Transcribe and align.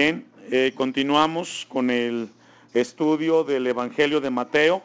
Bien, 0.00 0.28
eh, 0.52 0.74
continuamos 0.76 1.66
con 1.68 1.90
el 1.90 2.28
estudio 2.72 3.42
del 3.42 3.66
Evangelio 3.66 4.20
de 4.20 4.30
Mateo. 4.30 4.80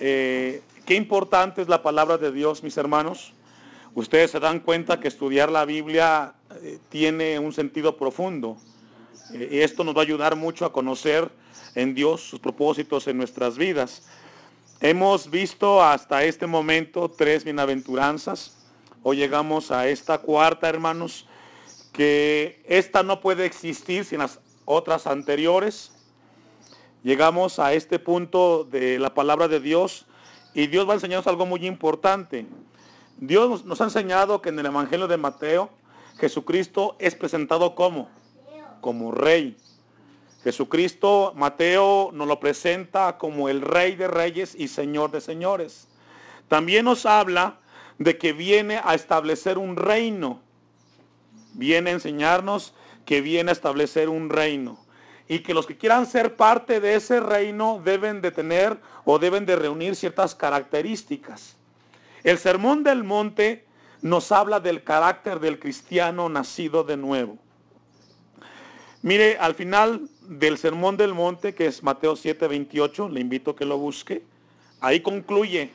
Eh, 0.00 0.62
qué 0.86 0.94
importante 0.94 1.60
es 1.60 1.68
la 1.68 1.82
palabra 1.82 2.16
de 2.16 2.32
Dios, 2.32 2.62
mis 2.62 2.78
hermanos. 2.78 3.34
Ustedes 3.94 4.30
se 4.30 4.40
dan 4.40 4.60
cuenta 4.60 4.98
que 4.98 5.08
estudiar 5.08 5.50
la 5.50 5.66
Biblia 5.66 6.32
eh, 6.62 6.78
tiene 6.88 7.38
un 7.38 7.52
sentido 7.52 7.98
profundo. 7.98 8.56
y 9.30 9.58
esto 9.58 9.84
nos 9.84 9.94
va 9.94 10.00
a 10.00 10.04
ayudar 10.04 10.36
mucho 10.36 10.64
a 10.64 10.72
conocer 10.72 11.28
en 11.74 11.94
Dios 11.94 12.22
sus 12.22 12.40
propósitos 12.40 13.06
en 13.08 13.18
nuestras 13.18 13.58
vidas. 13.58 14.08
Hemos 14.80 15.30
visto 15.30 15.82
hasta 15.82 16.24
este 16.24 16.46
momento 16.46 17.10
tres 17.10 17.44
bienaventuranzas. 17.44 18.56
Hoy 19.02 19.18
llegamos 19.18 19.70
a 19.70 19.86
esta 19.86 20.16
cuarta, 20.16 20.66
hermanos 20.66 21.27
que 21.98 22.62
esta 22.68 23.02
no 23.02 23.20
puede 23.20 23.44
existir 23.44 24.04
sin 24.04 24.20
las 24.20 24.38
otras 24.66 25.08
anteriores. 25.08 25.90
Llegamos 27.02 27.58
a 27.58 27.72
este 27.72 27.98
punto 27.98 28.62
de 28.62 29.00
la 29.00 29.14
palabra 29.14 29.48
de 29.48 29.58
Dios 29.58 30.06
y 30.54 30.68
Dios 30.68 30.86
va 30.86 30.92
a 30.92 30.94
enseñarnos 30.94 31.26
algo 31.26 31.44
muy 31.44 31.66
importante. 31.66 32.46
Dios 33.16 33.64
nos 33.64 33.80
ha 33.80 33.84
enseñado 33.84 34.40
que 34.40 34.50
en 34.50 34.60
el 34.60 34.66
Evangelio 34.66 35.08
de 35.08 35.16
Mateo 35.16 35.70
Jesucristo 36.20 36.94
es 37.00 37.16
presentado 37.16 37.74
como 37.74 38.08
como 38.80 39.10
rey. 39.10 39.56
Jesucristo, 40.44 41.32
Mateo 41.34 42.10
nos 42.12 42.28
lo 42.28 42.38
presenta 42.38 43.18
como 43.18 43.48
el 43.48 43.60
rey 43.60 43.96
de 43.96 44.06
reyes 44.06 44.54
y 44.56 44.68
señor 44.68 45.10
de 45.10 45.20
señores. 45.20 45.88
También 46.46 46.84
nos 46.84 47.06
habla 47.06 47.58
de 47.98 48.18
que 48.18 48.32
viene 48.32 48.80
a 48.84 48.94
establecer 48.94 49.58
un 49.58 49.74
reino 49.74 50.46
viene 51.54 51.90
a 51.90 51.94
enseñarnos 51.94 52.74
que 53.04 53.20
viene 53.20 53.50
a 53.50 53.52
establecer 53.52 54.08
un 54.08 54.30
reino 54.30 54.78
y 55.28 55.40
que 55.40 55.54
los 55.54 55.66
que 55.66 55.76
quieran 55.76 56.06
ser 56.06 56.36
parte 56.36 56.80
de 56.80 56.94
ese 56.94 57.20
reino 57.20 57.80
deben 57.84 58.20
de 58.20 58.30
tener 58.30 58.78
o 59.04 59.18
deben 59.18 59.44
de 59.44 59.56
reunir 59.56 59.94
ciertas 59.94 60.34
características. 60.34 61.56
El 62.24 62.38
Sermón 62.38 62.82
del 62.82 63.04
Monte 63.04 63.64
nos 64.02 64.32
habla 64.32 64.60
del 64.60 64.82
carácter 64.82 65.40
del 65.40 65.58
cristiano 65.58 66.28
nacido 66.28 66.84
de 66.84 66.96
nuevo. 66.96 67.38
Mire, 69.02 69.38
al 69.38 69.54
final 69.54 70.08
del 70.22 70.58
Sermón 70.58 70.96
del 70.96 71.14
Monte, 71.14 71.54
que 71.54 71.66
es 71.66 71.82
Mateo 71.82 72.16
7, 72.16 72.48
28, 72.48 73.08
le 73.08 73.20
invito 73.20 73.52
a 73.52 73.56
que 73.56 73.64
lo 73.64 73.78
busque, 73.78 74.24
ahí 74.80 75.00
concluye. 75.00 75.70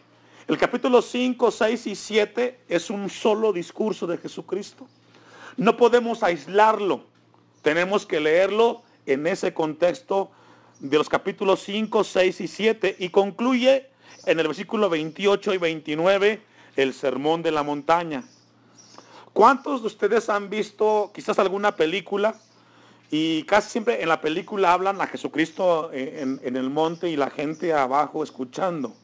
El 0.48 0.58
capítulo 0.58 1.02
5, 1.02 1.52
6 1.52 1.88
y 1.88 1.96
7 1.96 2.60
es 2.68 2.90
un 2.90 3.10
solo 3.10 3.54
discurso 3.54 4.06
de 4.08 4.18
Jesucristo. 4.18 4.88
No 5.58 5.78
podemos 5.78 6.24
aislarlo. 6.24 7.06
Tenemos 7.62 8.06
que 8.06 8.20
leerlo 8.20 8.82
en 9.06 9.28
ese 9.28 9.54
contexto 9.54 10.32
de 10.80 10.98
los 10.98 11.10
capítulos 11.10 11.62
5, 11.64 12.04
6 12.04 12.42
y 12.42 12.48
7 12.48 12.96
y 13.00 13.10
concluye 13.10 13.90
en 14.26 14.40
el 14.40 14.48
versículo 14.48 14.90
28 14.90 15.54
y 15.54 15.58
29 15.58 16.42
el 16.76 16.94
sermón 16.94 17.42
de 17.42 17.52
la 17.52 17.64
montaña. 17.64 18.24
¿Cuántos 19.32 19.82
de 19.82 19.88
ustedes 19.88 20.30
han 20.30 20.50
visto 20.50 21.12
quizás 21.14 21.40
alguna 21.40 21.76
película? 21.76 22.36
Y 23.10 23.44
casi 23.44 23.70
siempre 23.70 24.02
en 24.02 24.10
la 24.10 24.22
película 24.22 24.74
hablan 24.74 25.00
a 25.00 25.08
Jesucristo 25.08 25.92
en, 25.94 26.40
en, 26.44 26.56
el 26.56 26.70
monte 26.70 27.10
y 27.10 27.16
la 27.16 27.30
gente 27.30 27.74
abajo 27.74 28.24
escuchando. 28.24 28.96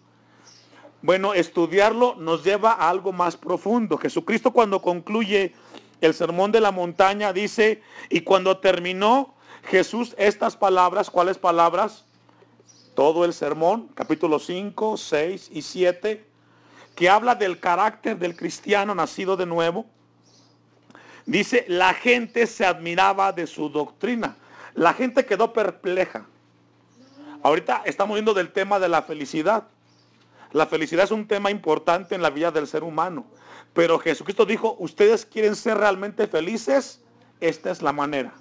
Bueno, 1.02 1.34
estudiarlo 1.34 2.16
nos 2.16 2.44
lleva 2.44 2.74
a 2.74 2.90
algo 2.90 3.12
más 3.12 3.38
profundo. 3.38 3.98
Jesucristo 3.98 4.52
cuando 4.52 4.82
concluye 4.82 5.54
el 6.02 6.14
sermón 6.14 6.52
de 6.52 6.62
la 6.62 6.72
montaña 6.72 7.34
dice, 7.34 7.82
y 8.10 8.22
cuando 8.22 8.58
terminó 8.58 9.34
Jesús 9.64 10.16
estas 10.18 10.56
palabras, 10.56 11.10
¿cuáles 11.10 11.38
palabras? 11.38 12.06
Todo 12.96 13.26
el 13.26 13.34
sermón, 13.34 13.90
capítulo 13.96 14.40
5, 14.40 14.98
6 14.98 15.50
y 15.54 15.62
7, 15.62 16.26
que 16.96 17.10
habla 17.10 17.36
del 17.36 17.60
carácter 17.60 18.18
del 18.18 18.36
cristiano 18.36 18.94
nacido 18.96 19.38
de 19.38 19.46
nuevo. 19.46 19.86
Dice, 21.26 21.66
la 21.68 21.94
gente 21.94 22.48
se 22.48 22.66
admiraba 22.66 23.32
de 23.32 23.48
su 23.48 23.70
doctrina. 23.70 24.36
La 24.74 24.94
gente 24.94 25.26
quedó 25.26 25.54
perpleja. 25.54 26.26
Ahorita 27.44 27.84
estamos 27.86 28.16
viendo 28.16 28.34
del 28.34 28.52
tema 28.52 28.80
de 28.80 28.90
la 28.90 29.02
felicidad. 29.02 29.68
La 30.52 30.66
felicidad 30.66 31.04
es 31.04 31.12
un 31.12 31.28
tema 31.28 31.52
importante 31.52 32.16
en 32.16 32.22
la 32.22 32.30
vida 32.30 32.52
del 32.52 32.68
ser 32.68 32.84
humano. 32.84 33.26
Pero 33.74 34.00
Jesucristo 34.00 34.46
dijo, 34.46 34.76
ustedes 34.80 35.26
quieren 35.26 35.56
ser 35.56 35.78
realmente 35.78 36.28
felices, 36.28 37.02
esta 37.40 37.70
es 37.70 37.82
la 37.82 37.94
manera, 37.94 38.34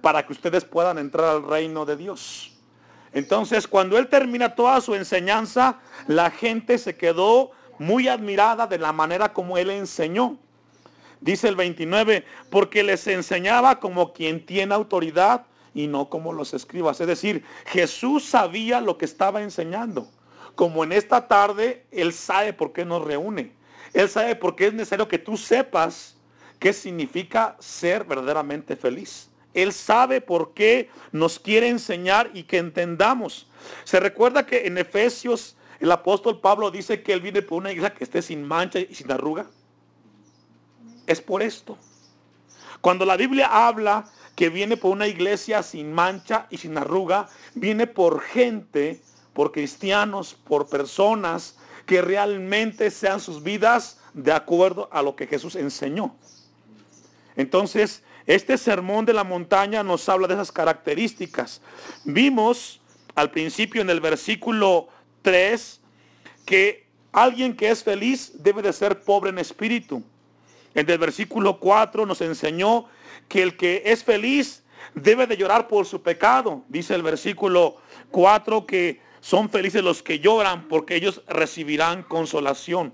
para 0.00 0.24
que 0.24 0.32
ustedes 0.32 0.64
puedan 0.64 0.98
entrar 0.98 1.26
al 1.26 1.42
reino 1.42 1.84
de 1.84 1.96
Dios. 1.96 2.52
Entonces, 3.12 3.66
cuando 3.66 3.98
él 3.98 4.08
termina 4.08 4.54
toda 4.54 4.80
su 4.80 4.94
enseñanza, 4.94 5.80
la 6.06 6.30
gente 6.30 6.78
se 6.78 6.96
quedó 6.96 7.50
muy 7.78 8.08
admirada 8.08 8.66
de 8.66 8.78
la 8.78 8.92
manera 8.92 9.32
como 9.32 9.58
él 9.58 9.70
enseñó. 9.70 10.38
Dice 11.20 11.48
el 11.48 11.56
29, 11.56 12.24
porque 12.50 12.82
les 12.82 13.06
enseñaba 13.06 13.80
como 13.80 14.12
quien 14.12 14.44
tiene 14.44 14.74
autoridad 14.74 15.46
y 15.74 15.86
no 15.86 16.08
como 16.08 16.32
los 16.32 16.54
escribas. 16.54 17.00
Es 17.00 17.06
decir, 17.06 17.44
Jesús 17.66 18.24
sabía 18.24 18.80
lo 18.80 18.98
que 18.98 19.04
estaba 19.04 19.42
enseñando. 19.42 20.08
Como 20.54 20.84
en 20.84 20.92
esta 20.92 21.26
tarde, 21.26 21.84
Él 21.90 22.12
sabe 22.12 22.52
por 22.52 22.72
qué 22.72 22.84
nos 22.84 23.02
reúne. 23.02 23.52
Él 23.92 24.08
sabe 24.08 24.36
por 24.36 24.56
qué 24.56 24.68
es 24.68 24.74
necesario 24.74 25.08
que 25.08 25.18
tú 25.18 25.36
sepas 25.36 26.16
qué 26.58 26.72
significa 26.72 27.56
ser 27.58 28.04
verdaderamente 28.04 28.76
feliz. 28.76 29.28
Él 29.52 29.72
sabe 29.72 30.20
por 30.20 30.52
qué 30.52 30.90
nos 31.12 31.38
quiere 31.38 31.68
enseñar 31.68 32.30
y 32.34 32.42
que 32.42 32.58
entendamos. 32.58 33.46
Se 33.84 34.00
recuerda 34.00 34.46
que 34.46 34.66
en 34.66 34.78
Efesios 34.78 35.56
el 35.80 35.92
apóstol 35.92 36.40
Pablo 36.40 36.70
dice 36.70 37.02
que 37.02 37.12
él 37.12 37.20
viene 37.20 37.42
por 37.42 37.58
una 37.58 37.70
iglesia 37.70 37.94
que 37.94 38.04
esté 38.04 38.22
sin 38.22 38.42
mancha 38.42 38.80
y 38.80 38.94
sin 38.94 39.10
arruga. 39.12 39.46
Es 41.06 41.20
por 41.20 41.42
esto. 41.42 41.78
Cuando 42.80 43.04
la 43.04 43.16
Biblia 43.16 43.66
habla 43.66 44.10
que 44.34 44.48
viene 44.48 44.76
por 44.76 44.90
una 44.90 45.06
iglesia 45.06 45.62
sin 45.62 45.92
mancha 45.92 46.46
y 46.50 46.58
sin 46.58 46.76
arruga, 46.76 47.28
viene 47.54 47.86
por 47.86 48.20
gente, 48.20 49.00
por 49.34 49.52
cristianos, 49.52 50.34
por 50.34 50.68
personas 50.68 51.56
que 51.84 52.00
realmente 52.00 52.90
sean 52.90 53.20
sus 53.20 53.42
vidas 53.42 53.98
de 54.14 54.32
acuerdo 54.32 54.88
a 54.90 55.02
lo 55.02 55.16
que 55.16 55.26
Jesús 55.26 55.56
enseñó. 55.56 56.14
Entonces, 57.36 58.02
este 58.26 58.56
sermón 58.56 59.04
de 59.04 59.12
la 59.12 59.24
montaña 59.24 59.82
nos 59.82 60.08
habla 60.08 60.28
de 60.28 60.34
esas 60.34 60.52
características. 60.52 61.60
Vimos 62.04 62.80
al 63.14 63.30
principio 63.30 63.82
en 63.82 63.90
el 63.90 64.00
versículo 64.00 64.88
3 65.22 65.80
que 66.46 66.86
alguien 67.12 67.54
que 67.54 67.70
es 67.70 67.82
feliz 67.82 68.32
debe 68.42 68.62
de 68.62 68.72
ser 68.72 69.02
pobre 69.02 69.30
en 69.30 69.38
espíritu. 69.38 70.02
En 70.74 70.88
el 70.88 70.98
versículo 70.98 71.60
4 71.60 72.06
nos 72.06 72.20
enseñó 72.20 72.86
que 73.28 73.42
el 73.42 73.56
que 73.56 73.82
es 73.84 74.02
feliz 74.02 74.62
debe 74.94 75.26
de 75.26 75.36
llorar 75.36 75.68
por 75.68 75.86
su 75.86 76.02
pecado. 76.02 76.62
Dice 76.68 76.94
el 76.94 77.02
versículo 77.02 77.76
4 78.10 78.66
que 78.66 79.00
son 79.24 79.48
felices 79.48 79.82
los 79.82 80.02
que 80.02 80.20
lloran 80.20 80.68
porque 80.68 80.96
ellos 80.96 81.22
recibirán 81.26 82.02
consolación. 82.02 82.92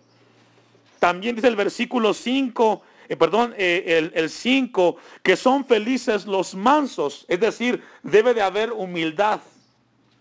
También 1.01 1.35
dice 1.35 1.49
el 1.49 1.57
versículo 1.57 2.15
5, 2.15 2.83
eh, 3.09 3.17
perdón, 3.17 3.53
eh, 3.59 4.13
el 4.15 4.31
5, 4.31 4.97
que 5.25 5.35
son 5.35 5.67
felices 5.67 6.27
los 6.27 6.55
mansos. 6.55 7.27
Es 7.27 7.41
decir, 7.41 7.83
debe 8.05 8.33
de 8.33 8.43
haber 8.43 8.71
humildad 8.71 9.41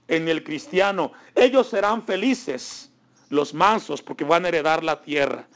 en 0.07 0.27
el 0.27 0.43
cristiano. 0.43 1.11
Ellos 1.35 1.67
serán 1.67 2.03
felices, 2.03 2.89
los 3.29 3.53
mansos, 3.53 4.01
porque 4.01 4.23
van 4.23 4.45
a 4.45 4.47
heredar 4.47 4.83
la 4.83 5.03
tierra. 5.03 5.47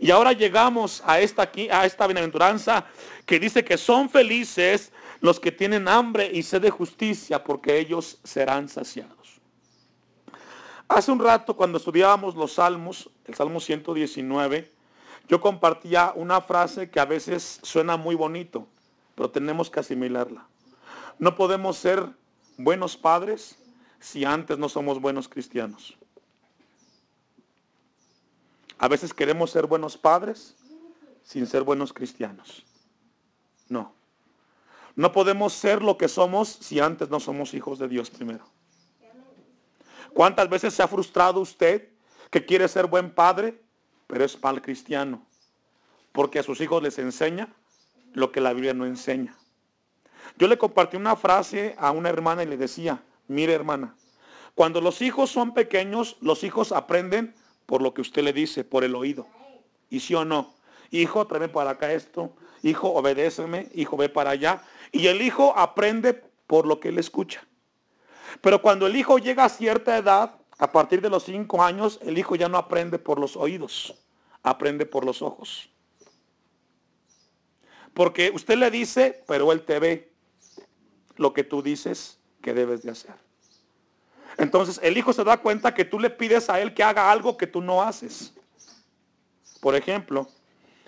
Y 0.00 0.10
ahora 0.10 0.32
llegamos 0.32 1.04
a 1.06 1.20
esta, 1.20 1.42
aquí, 1.42 1.68
a 1.70 1.86
esta 1.86 2.08
bienaventuranza 2.08 2.84
que 3.24 3.38
dice 3.38 3.62
que 3.62 3.78
son 3.78 4.10
felices 4.10 4.90
los 5.20 5.38
que 5.38 5.52
tienen 5.52 5.86
hambre 5.86 6.28
y 6.32 6.42
sed 6.42 6.62
de 6.62 6.70
justicia, 6.70 7.44
porque 7.44 7.78
ellos 7.78 8.18
serán 8.24 8.68
saciados. 8.68 9.19
Hace 10.90 11.12
un 11.12 11.20
rato 11.20 11.54
cuando 11.54 11.78
estudiábamos 11.78 12.34
los 12.34 12.54
salmos, 12.54 13.08
el 13.24 13.36
Salmo 13.36 13.60
119, 13.60 14.72
yo 15.28 15.40
compartía 15.40 16.12
una 16.16 16.40
frase 16.40 16.90
que 16.90 16.98
a 16.98 17.04
veces 17.04 17.60
suena 17.62 17.96
muy 17.96 18.16
bonito, 18.16 18.66
pero 19.14 19.30
tenemos 19.30 19.70
que 19.70 19.78
asimilarla. 19.78 20.48
No 21.20 21.36
podemos 21.36 21.76
ser 21.76 22.04
buenos 22.56 22.96
padres 22.96 23.56
si 24.00 24.24
antes 24.24 24.58
no 24.58 24.68
somos 24.68 25.00
buenos 25.00 25.28
cristianos. 25.28 25.96
A 28.76 28.88
veces 28.88 29.14
queremos 29.14 29.52
ser 29.52 29.66
buenos 29.66 29.96
padres 29.96 30.56
sin 31.22 31.46
ser 31.46 31.62
buenos 31.62 31.92
cristianos. 31.92 32.66
No. 33.68 33.92
No 34.96 35.12
podemos 35.12 35.52
ser 35.52 35.82
lo 35.82 35.96
que 35.96 36.08
somos 36.08 36.48
si 36.48 36.80
antes 36.80 37.10
no 37.10 37.20
somos 37.20 37.54
hijos 37.54 37.78
de 37.78 37.86
Dios 37.86 38.10
primero. 38.10 38.44
¿Cuántas 40.14 40.48
veces 40.48 40.74
se 40.74 40.82
ha 40.82 40.88
frustrado 40.88 41.40
usted 41.40 41.88
que 42.30 42.44
quiere 42.44 42.68
ser 42.68 42.86
buen 42.86 43.10
padre, 43.10 43.60
pero 44.06 44.24
es 44.24 44.40
mal 44.42 44.60
cristiano? 44.60 45.26
Porque 46.12 46.38
a 46.38 46.42
sus 46.42 46.60
hijos 46.60 46.82
les 46.82 46.98
enseña 46.98 47.48
lo 48.12 48.32
que 48.32 48.40
la 48.40 48.52
Biblia 48.52 48.74
no 48.74 48.86
enseña. 48.86 49.36
Yo 50.36 50.48
le 50.48 50.58
compartí 50.58 50.96
una 50.96 51.16
frase 51.16 51.74
a 51.78 51.90
una 51.90 52.08
hermana 52.08 52.42
y 52.42 52.46
le 52.46 52.56
decía, 52.56 53.02
mire 53.28 53.52
hermana, 53.52 53.94
cuando 54.54 54.80
los 54.80 55.00
hijos 55.02 55.30
son 55.30 55.54
pequeños, 55.54 56.16
los 56.20 56.44
hijos 56.44 56.72
aprenden 56.72 57.34
por 57.66 57.82
lo 57.82 57.94
que 57.94 58.00
usted 58.00 58.22
le 58.22 58.32
dice, 58.32 58.64
por 58.64 58.84
el 58.84 58.94
oído. 58.94 59.26
¿Y 59.88 60.00
sí 60.00 60.14
o 60.14 60.24
no? 60.24 60.54
Hijo, 60.90 61.26
tráeme 61.26 61.48
para 61.48 61.70
acá 61.70 61.92
esto. 61.92 62.32
Hijo, 62.62 62.88
obedéceme. 62.92 63.68
Hijo, 63.74 63.96
ve 63.96 64.08
para 64.08 64.30
allá. 64.30 64.62
Y 64.92 65.06
el 65.06 65.22
hijo 65.22 65.56
aprende 65.56 66.14
por 66.46 66.66
lo 66.66 66.80
que 66.80 66.88
él 66.88 66.98
escucha. 66.98 67.46
Pero 68.40 68.62
cuando 68.62 68.86
el 68.86 68.96
hijo 68.96 69.18
llega 69.18 69.44
a 69.44 69.48
cierta 69.48 69.96
edad, 69.96 70.36
a 70.58 70.70
partir 70.70 71.00
de 71.00 71.10
los 71.10 71.24
cinco 71.24 71.62
años, 71.62 71.98
el 72.02 72.18
hijo 72.18 72.36
ya 72.36 72.48
no 72.48 72.58
aprende 72.58 72.98
por 72.98 73.18
los 73.18 73.36
oídos, 73.36 73.94
aprende 74.42 74.84
por 74.84 75.04
los 75.04 75.22
ojos. 75.22 75.70
Porque 77.94 78.30
usted 78.34 78.56
le 78.56 78.70
dice, 78.70 79.24
pero 79.26 79.52
él 79.52 79.62
te 79.62 79.78
ve 79.78 80.12
lo 81.16 81.32
que 81.32 81.44
tú 81.44 81.62
dices 81.62 82.18
que 82.42 82.54
debes 82.54 82.82
de 82.82 82.90
hacer. 82.90 83.14
Entonces 84.38 84.80
el 84.82 84.96
hijo 84.96 85.12
se 85.12 85.24
da 85.24 85.38
cuenta 85.38 85.74
que 85.74 85.84
tú 85.84 85.98
le 85.98 86.10
pides 86.10 86.48
a 86.48 86.60
él 86.60 86.72
que 86.72 86.82
haga 86.82 87.10
algo 87.10 87.36
que 87.36 87.46
tú 87.46 87.60
no 87.60 87.82
haces. 87.82 88.32
Por 89.60 89.74
ejemplo, 89.74 90.28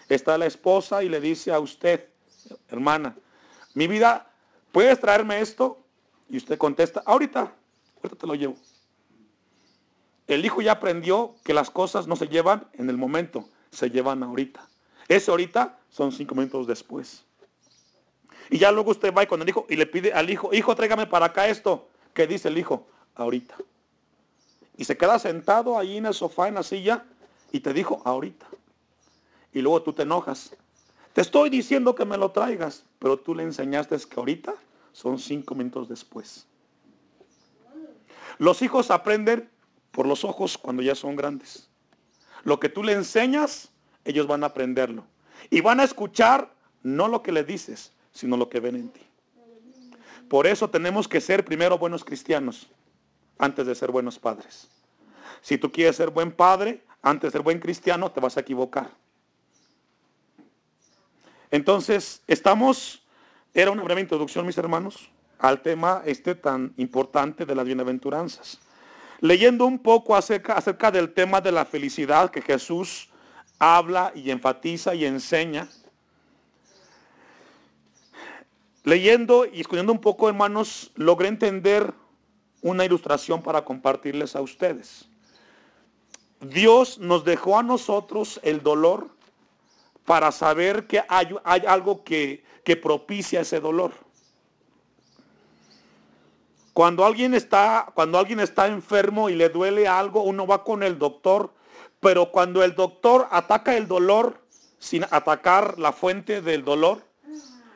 está 0.09 0.39
la 0.39 0.47
esposa 0.47 1.03
y 1.03 1.09
le 1.09 1.21
dice 1.21 1.53
a 1.53 1.61
usted, 1.61 2.09
hermana, 2.69 3.17
mi 3.75 3.87
vida, 3.87 4.31
¿puedes 4.71 4.99
traerme 5.01 5.41
esto? 5.41 5.82
Y 6.29 6.37
usted 6.37 6.59
contesta, 6.59 7.03
ahorita, 7.05 7.53
ahorita 7.97 8.17
te 8.17 8.27
lo 8.27 8.35
llevo. 8.35 8.57
El 10.27 10.45
hijo 10.45 10.63
ya 10.63 10.73
aprendió 10.73 11.35
que 11.45 11.53
las 11.53 11.71
cosas 11.71 12.07
no 12.07 12.17
se 12.17 12.29
llevan 12.29 12.67
en 12.75 12.89
el 12.89 12.97
momento, 12.97 13.49
se 13.71 13.91
llevan 13.91 14.23
ahorita. 14.23 14.69
Ese 15.09 15.31
ahorita 15.31 15.79
son 15.91 16.13
cinco 16.13 16.35
minutos 16.35 16.67
después. 16.67 17.25
Y 18.51 18.59
ya 18.59 18.71
luego 18.71 18.91
usted 18.91 19.13
va 19.13 19.27
con 19.27 19.43
el 19.43 19.49
hijo 19.49 19.67
y 19.69 19.77
le 19.77 19.87
pide 19.87 20.13
al 20.13 20.31
hijo, 20.31 20.53
hijo, 20.53 20.75
tráigame 20.75 21.07
para 21.07 21.27
acá 21.27 21.49
esto. 21.49 21.89
¿Qué 22.15 22.27
dice 22.27 22.49
el 22.49 22.59
hijo? 22.59 22.87
Ahorita. 23.15 23.57
Y 24.77 24.85
se 24.85 24.97
queda 24.97 25.19
sentado 25.19 25.79
ahí 25.79 25.97
en 25.97 26.07
el 26.07 26.15
sofá, 26.15 26.49
en 26.49 26.55
la 26.55 26.63
silla, 26.63 27.05
y 27.51 27.61
te 27.61 27.73
dijo, 27.73 28.01
ahorita. 28.05 28.47
Y 29.53 29.61
luego 29.61 29.83
tú 29.83 29.93
te 29.93 30.03
enojas. 30.03 30.55
Te 31.13 31.21
estoy 31.21 31.51
diciendo 31.51 31.95
que 31.95 32.05
me 32.05 32.17
lo 32.17 32.31
traigas, 32.31 32.85
pero 32.99 33.19
tú 33.19 33.35
le 33.35 33.43
enseñaste 33.43 33.97
que 33.99 34.19
ahorita 34.19 34.55
son 34.93 35.19
cinco 35.19 35.55
minutos 35.55 35.89
después. 35.89 36.47
Los 38.39 38.63
hijos 38.63 38.91
aprenden 38.91 39.49
por 39.91 40.07
los 40.07 40.25
ojos 40.25 40.59
cuando 40.59 40.83
ya 40.83 40.95
son 40.95 41.17
grandes. 41.17 41.69
Lo 42.45 42.59
que 42.59 42.69
tú 42.69 42.83
le 42.83 42.93
enseñas, 42.93 43.71
ellos 44.05 44.27
van 44.27 44.43
a 44.43 44.47
aprenderlo. 44.47 45.05
Y 45.51 45.61
van 45.61 45.81
a 45.81 45.85
escuchar 45.85 46.53
no 46.83 47.09
lo 47.09 47.23
que 47.23 47.33
le 47.33 47.45
dices, 47.45 47.93
sino 48.13 48.37
lo 48.37 48.49
que 48.49 48.61
ven 48.61 48.77
en 48.77 48.89
ti. 48.89 49.01
Por 50.29 50.47
eso 50.47 50.71
tenemos 50.71 51.09
que 51.09 51.21
ser 51.21 51.45
primero 51.45 51.79
buenos 51.79 52.05
cristianos 52.05 52.69
antes 53.39 53.67
de 53.67 53.75
ser 53.75 53.91
buenos 53.91 54.19
padres. 54.19 54.69
Si 55.43 55.59
tú 55.59 55.71
quieres 55.71 55.97
ser 55.97 56.11
buen 56.11 56.33
padre, 56.33 56.83
antes 57.03 57.29
de 57.29 57.33
ser 57.33 57.43
buen 57.43 57.59
cristiano, 57.59 58.11
te 58.11 58.21
vas 58.21 58.37
a 58.37 58.41
equivocar. 58.41 58.91
Entonces, 61.51 62.23
estamos, 62.27 63.02
era 63.55 63.71
una 63.71 63.83
breve 63.83 64.01
introducción, 64.01 64.47
mis 64.47 64.57
hermanos, 64.57 65.11
al 65.39 65.61
tema 65.61 66.03
este 66.07 66.35
tan 66.35 66.73
importante 66.77 67.45
de 67.45 67.55
las 67.55 67.67
bienaventuranzas. 67.67 68.59
Leyendo 69.21 69.67
un 69.67 69.79
poco 69.79 70.17
acerca, 70.17 70.91
del 70.91 71.13
tema 71.13 71.41
de 71.41 71.53
la 71.53 71.65
felicidad 71.65 72.31
que 72.31 72.43
Jesús 72.43 73.09
habla 73.59 74.13
y 74.15 74.31
enfatiza 74.31 74.95
y 74.95 75.05
enseña. 75.05 75.69
Leyendo 78.85 79.47
y 79.47 79.61
escuchando 79.61 79.93
un 79.93 80.01
poco, 80.01 80.29
hermanos, 80.29 80.91
logré 80.97 81.29
entender 81.29 81.93
una 82.63 82.85
ilustración 82.85 83.43
para 83.43 83.65
compartirles 83.65 84.35
a 84.35 84.41
ustedes. 84.41 85.09
Dios 86.41 86.99
nos 86.99 87.25
dejó 87.25 87.59
a 87.59 87.63
nosotros 87.63 88.41
el 88.43 88.63
dolor 88.63 89.09
para 90.05 90.33
saber 90.33 90.87
que 90.87 91.05
hay, 91.09 91.29
algo 91.45 92.03
que, 92.03 92.43
que 92.65 92.77
propicia 92.77 93.41
ese 93.41 93.61
dolor. 93.61 93.93
Cuando 96.73 97.05
alguien, 97.05 97.35
está, 97.35 97.91
cuando 97.95 98.19
alguien 98.19 98.41
está 98.41 98.67
enfermo 98.67 99.29
y 99.29 99.35
le 99.35 99.51
duele 99.51 99.87
algo, 99.87 100.23
uno 100.23 100.47
va 100.47 100.65
con 100.65 100.83
el 100.83 100.99
doctor, 100.99 101.53
pero 102.01 102.31
cuando 102.31 102.65
el 102.65 102.75
doctor 102.75 103.29
ataca 103.31 103.77
el 103.77 103.87
dolor 103.87 104.41
sin 104.79 105.05
atacar 105.05 105.79
la 105.79 105.93
fuente 105.93 106.41
del 106.41 106.65
dolor, 106.65 107.03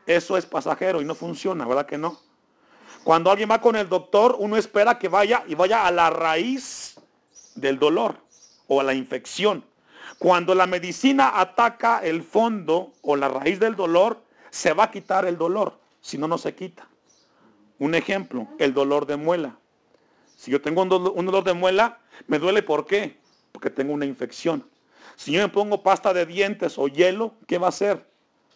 eso 0.06 0.36
es 0.36 0.46
pasajero 0.46 1.02
y 1.02 1.04
no 1.04 1.14
funciona, 1.14 1.66
¿verdad 1.66 1.86
que 1.86 1.98
no? 1.98 2.18
Cuando 3.04 3.30
alguien 3.30 3.50
va 3.50 3.60
con 3.60 3.76
el 3.76 3.88
doctor, 3.88 4.34
uno 4.38 4.56
espera 4.56 4.98
que 4.98 5.08
vaya 5.08 5.44
y 5.46 5.54
vaya 5.54 5.86
a 5.86 5.90
la 5.90 6.10
raíz 6.10 6.98
del 7.54 7.78
dolor 7.78 8.16
o 8.66 8.80
a 8.80 8.84
la 8.84 8.94
infección. 8.94 9.64
Cuando 10.18 10.54
la 10.54 10.66
medicina 10.66 11.38
ataca 11.38 12.00
el 12.00 12.22
fondo 12.22 12.92
o 13.02 13.14
la 13.14 13.28
raíz 13.28 13.60
del 13.60 13.76
dolor, 13.76 14.25
se 14.50 14.72
va 14.72 14.84
a 14.84 14.90
quitar 14.90 15.24
el 15.24 15.36
dolor, 15.36 15.78
si 16.00 16.18
no, 16.18 16.28
no 16.28 16.38
se 16.38 16.54
quita. 16.54 16.88
Un 17.78 17.94
ejemplo, 17.94 18.48
el 18.58 18.72
dolor 18.72 19.06
de 19.06 19.16
muela. 19.16 19.56
Si 20.36 20.50
yo 20.50 20.60
tengo 20.60 20.82
un 20.82 20.88
dolor, 20.88 21.44
de 21.44 21.54
muela, 21.54 21.98
me 22.26 22.38
duele 22.38 22.62
¿por 22.62 22.86
qué? 22.86 23.18
Porque 23.52 23.70
tengo 23.70 23.92
una 23.92 24.06
infección. 24.06 24.64
Si 25.16 25.32
yo 25.32 25.40
me 25.40 25.48
pongo 25.48 25.82
pasta 25.82 26.12
de 26.12 26.26
dientes 26.26 26.78
o 26.78 26.88
hielo, 26.88 27.34
¿qué 27.46 27.58
va 27.58 27.66
a 27.66 27.70
hacer? 27.70 28.06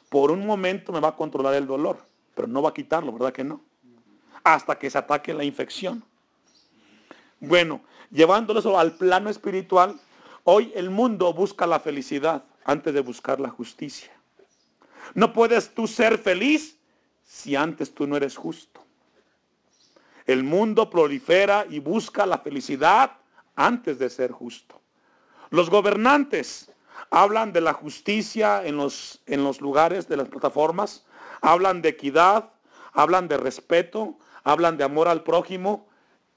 Por 0.09 0.31
un 0.31 0.47
momento 0.47 0.93
me 0.93 1.01
va 1.01 1.09
a 1.09 1.17
controlar 1.17 1.55
el 1.55 1.67
dolor, 1.67 1.99
pero 2.35 2.49
no 2.49 2.63
va 2.63 2.71
a 2.71 2.75
quitarlo, 2.75 3.13
¿verdad 3.13 3.33
que 3.33 3.45
no? 3.45 3.63
Hasta 4.45 4.79
que 4.79 4.91
se 4.91 4.99
ataque 4.99 5.33
la 5.33 5.45
infección. 5.45 6.05
Bueno, 7.39 7.81
llevándolo 8.11 8.61
eso 8.61 8.79
al 8.79 8.97
plano 8.97 9.31
espiritual, 9.31 9.99
Hoy 10.45 10.73
el 10.75 10.89
mundo 10.89 11.33
busca 11.35 11.67
la 11.67 11.81
felicidad 11.81 12.45
antes 12.65 12.95
de 12.95 13.01
buscar 13.01 13.41
la 13.41 13.51
justicia. 13.51 14.11
No 15.15 15.33
puedes 15.33 15.75
tú 15.75 15.87
ser 15.87 16.19
feliz 16.19 16.79
si 17.25 17.57
antes 17.57 17.95
tú 17.95 18.07
no 18.07 18.17
eres 18.17 18.37
justo. 18.37 18.81
El 20.27 20.45
mundo 20.45 20.91
prolifera 20.91 21.67
y 21.69 21.81
busca 21.81 22.27
la 22.27 22.39
felicidad 22.39 23.13
antes 23.57 23.99
de 23.99 24.11
ser 24.11 24.31
justo. 24.31 24.81
Los 25.51 25.71
gobernantes 25.71 26.71
hablan 27.11 27.53
de 27.53 27.61
la 27.61 27.73
justicia 27.73 28.65
en 28.65 28.77
los, 28.77 29.21
en 29.27 29.43
los 29.43 29.61
lugares 29.61 30.09
de 30.09 30.17
las 30.17 30.29
plataformas, 30.29 31.05
hablan 31.41 31.83
de 31.83 31.91
equidad, 31.91 32.51
hablan 32.93 33.29
de 33.29 33.37
respeto, 33.37 34.17
hablan 34.45 34.77
de 34.77 34.85
amor 34.85 35.09
al 35.09 35.23
prójimo, 35.23 35.89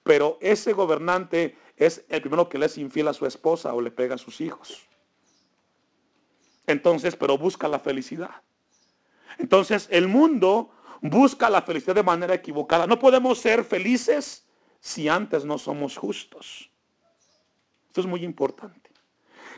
pero 0.03 0.38
ese 0.41 0.73
gobernante 0.73 1.57
es 1.77 2.03
el 2.09 2.21
primero 2.21 2.49
que 2.49 2.57
le 2.57 2.65
es 2.65 2.77
infiel 2.77 3.07
a 3.07 3.13
su 3.13 3.25
esposa 3.25 3.73
o 3.73 3.81
le 3.81 3.91
pega 3.91 4.15
a 4.15 4.17
sus 4.17 4.41
hijos. 4.41 4.85
Entonces, 6.65 7.15
pero 7.15 7.38
busca 7.38 7.67
la 7.67 7.79
felicidad. 7.79 8.41
Entonces, 9.37 9.87
el 9.91 10.07
mundo 10.07 10.71
busca 11.01 11.49
la 11.49 11.61
felicidad 11.61 11.95
de 11.95 12.03
manera 12.03 12.33
equivocada. 12.33 12.87
No 12.87 12.99
podemos 12.99 13.39
ser 13.39 13.63
felices 13.63 14.45
si 14.79 15.09
antes 15.09 15.45
no 15.45 15.57
somos 15.57 15.97
justos. 15.97 16.69
Esto 17.87 18.01
es 18.01 18.07
muy 18.07 18.23
importante. 18.23 18.89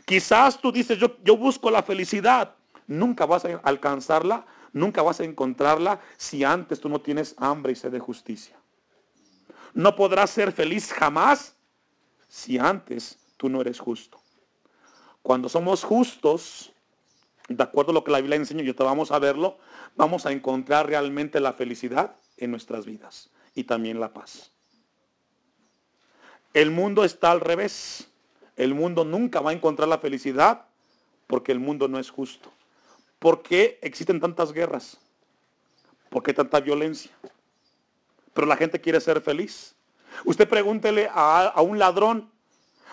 Quizás 0.04 0.60
tú 0.60 0.70
dices, 0.70 0.98
yo, 0.98 1.16
yo 1.24 1.36
busco 1.36 1.70
la 1.70 1.82
felicidad. 1.82 2.54
Nunca 2.86 3.26
vas 3.26 3.44
a 3.44 3.60
alcanzarla, 3.62 4.46
nunca 4.72 5.02
vas 5.02 5.20
a 5.20 5.24
encontrarla 5.24 6.00
si 6.16 6.44
antes 6.44 6.80
tú 6.80 6.88
no 6.88 7.00
tienes 7.00 7.34
hambre 7.38 7.72
y 7.72 7.76
sed 7.76 7.90
de 7.90 7.98
justicia. 7.98 8.56
No 9.74 9.96
podrás 9.96 10.30
ser 10.30 10.52
feliz 10.52 10.92
jamás 10.92 11.56
si 12.28 12.58
antes 12.58 13.18
tú 13.36 13.48
no 13.48 13.60
eres 13.60 13.78
justo. 13.78 14.20
Cuando 15.22 15.48
somos 15.48 15.82
justos, 15.82 16.72
de 17.48 17.62
acuerdo 17.62 17.90
a 17.90 17.94
lo 17.94 18.04
que 18.04 18.10
la 18.10 18.18
Biblia 18.18 18.36
enseña, 18.36 18.62
y 18.62 18.72
te 18.72 18.82
vamos 18.82 19.12
a 19.12 19.18
verlo, 19.18 19.58
vamos 19.96 20.26
a 20.26 20.32
encontrar 20.32 20.86
realmente 20.86 21.40
la 21.40 21.52
felicidad 21.52 22.16
en 22.36 22.50
nuestras 22.50 22.86
vidas 22.86 23.30
y 23.54 23.64
también 23.64 24.00
la 24.00 24.12
paz. 24.12 24.52
El 26.52 26.70
mundo 26.70 27.04
está 27.04 27.30
al 27.30 27.40
revés. 27.40 28.08
El 28.56 28.74
mundo 28.74 29.04
nunca 29.04 29.40
va 29.40 29.50
a 29.50 29.52
encontrar 29.52 29.88
la 29.88 29.98
felicidad 29.98 30.64
porque 31.26 31.52
el 31.52 31.58
mundo 31.58 31.88
no 31.88 31.98
es 31.98 32.10
justo. 32.10 32.50
¿Por 33.18 33.42
qué 33.42 33.78
existen 33.82 34.20
tantas 34.20 34.52
guerras? 34.52 34.98
¿Por 36.08 36.22
qué 36.22 36.32
tanta 36.32 36.60
violencia? 36.60 37.10
Pero 38.32 38.46
la 38.46 38.56
gente 38.56 38.80
quiere 38.80 39.00
ser 39.00 39.20
feliz. 39.20 39.74
Usted 40.24 40.48
pregúntele 40.48 41.10
a, 41.12 41.60
un 41.60 41.78
ladrón, 41.78 42.30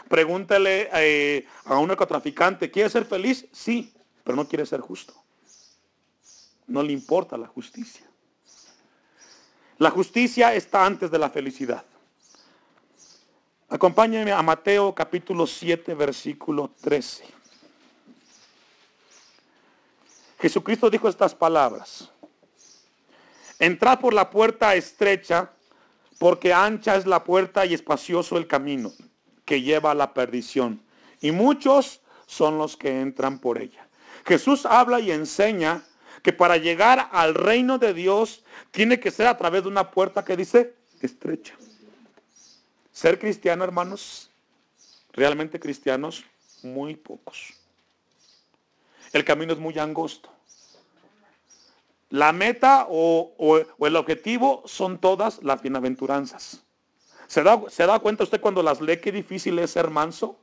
pregúntele 0.10 0.90
eh, 0.94 1.46
a 1.66 1.78
un 1.78 1.88
narcotraficante, 1.88 2.70
¿quiere 2.70 2.90
ser 2.90 3.06
feliz? 3.06 3.48
Sí, 3.52 3.94
pero 4.24 4.36
no 4.36 4.48
quiere 4.48 4.66
ser 4.66 4.82
justo. 4.82 5.14
No 6.68 6.82
le 6.82 6.94
importa 6.94 7.38
la 7.38 7.48
justicia. 7.48 8.06
La 9.78 9.90
justicia 9.90 10.54
está 10.54 10.86
antes 10.86 11.12
de 11.12 11.20
la 11.20 11.30
felicidad. 11.30 11.84
Acompáñenme 13.70 14.32
a 14.32 14.42
Mateo 14.42 14.94
capítulo 14.94 15.48
7, 15.48 15.94
versículo 15.96 16.72
13. 16.82 17.26
Jesucristo 20.40 20.90
dijo 20.90 21.08
estas 21.10 21.34
palabras. 21.34 22.12
entrad 23.60 24.00
por 24.00 24.14
la 24.14 24.30
puerta 24.30 24.76
estrecha, 24.76 25.52
porque 26.20 26.54
ancha 26.54 26.96
es 26.96 27.06
la 27.06 27.24
puerta 27.24 27.66
y 27.66 27.74
espacioso 27.74 28.38
el 28.38 28.46
camino 28.46 28.92
que 29.46 29.62
lleva 29.62 29.92
a 29.92 29.96
la 29.96 30.14
perdición. 30.14 30.82
Y 31.20 31.32
muchos 31.32 32.02
son 32.26 32.58
los 32.58 32.78
que 32.78 33.02
entran 33.02 33.40
por 33.40 33.62
ella. 33.62 33.88
Jesús 34.26 34.66
habla 34.66 35.00
y 35.00 35.12
enseña 35.12 35.84
que 36.22 36.34
para 36.34 36.58
llegar 36.58 37.10
al 37.12 37.36
reino 37.36 37.78
de 37.78 37.94
Dios 37.94 38.44
tiene 38.72 39.00
que 39.00 39.12
ser 39.12 39.28
a 39.28 39.38
través 39.38 39.64
de 39.64 39.70
una 39.70 39.92
puerta 39.92 40.24
que 40.24 40.38
dice 40.38 40.74
estrecha. 41.02 41.56
Ser 42.92 43.20
cristiano, 43.20 43.64
hermanos, 43.64 44.30
realmente 45.12 45.60
cristianos, 45.60 46.24
muy 46.64 46.96
pocos. 46.96 47.54
El 49.12 49.26
camino 49.26 49.54
es 49.54 49.60
muy 49.60 49.78
angosto. 49.78 50.30
La 52.10 52.32
meta 52.32 52.88
o, 52.90 53.34
el 53.80 53.96
objetivo 53.96 54.64
son 54.66 55.00
todas 55.00 55.42
las 55.44 55.62
bienaventuranzas. 55.62 56.64
¿Se 57.28 57.42
da, 57.42 57.62
¿Se 57.70 57.86
da 57.86 58.00
cuenta 58.00 58.24
usted 58.24 58.40
cuando 58.40 58.62
las 58.62 58.80
lee 58.80 58.98
qué 58.98 59.12
difícil 59.12 59.58
es 59.60 59.72
ser 59.72 59.90
manso? 59.90 60.38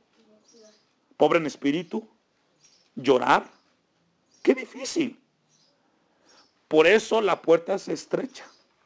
Pobre 1.15 1.39
en 1.39 1.45
espíritu. 1.45 2.07
Llorar. 2.95 3.49
Qué 4.41 4.53
difícil. 4.53 5.19
Por 6.67 6.87
eso 6.87 7.21
la 7.21 7.41
puerta 7.41 7.75
es 7.75 7.87
estrecha. 7.87 8.45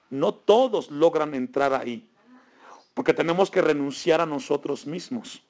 No 0.09 0.33
todos 0.33 0.91
logran 0.91 1.33
entrar 1.33 1.73
ahí. 1.73 2.09
Porque 2.93 3.13
tenemos 3.13 3.51
que 3.51 3.61
renunciar 3.61 4.21
a 4.21 4.25
nosotros 4.25 4.85
mismos. 4.85 5.41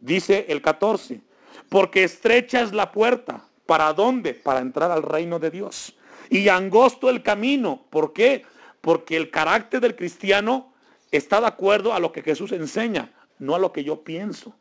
Dice 0.00 0.46
el 0.48 0.60
14. 0.62 1.20
Porque 1.68 2.04
estrecha 2.04 2.62
es 2.62 2.72
la 2.72 2.90
puerta. 2.90 3.46
¿Para 3.66 3.92
dónde? 3.92 4.34
Para 4.34 4.60
entrar 4.60 4.90
al 4.90 5.02
reino 5.02 5.38
de 5.38 5.50
Dios. 5.50 5.94
Y 6.30 6.48
angosto 6.48 7.08
el 7.10 7.22
camino. 7.22 7.84
¿Por 7.90 8.12
qué? 8.12 8.44
Porque 8.80 9.16
el 9.16 9.30
carácter 9.30 9.80
del 9.80 9.94
cristiano 9.94 10.72
está 11.12 11.40
de 11.40 11.46
acuerdo 11.46 11.92
a 11.92 12.00
lo 12.00 12.10
que 12.10 12.22
Jesús 12.22 12.52
enseña, 12.52 13.12
no 13.38 13.54
a 13.54 13.58
lo 13.58 13.72
que 13.72 13.84
yo 13.84 14.02
pienso. 14.02 14.54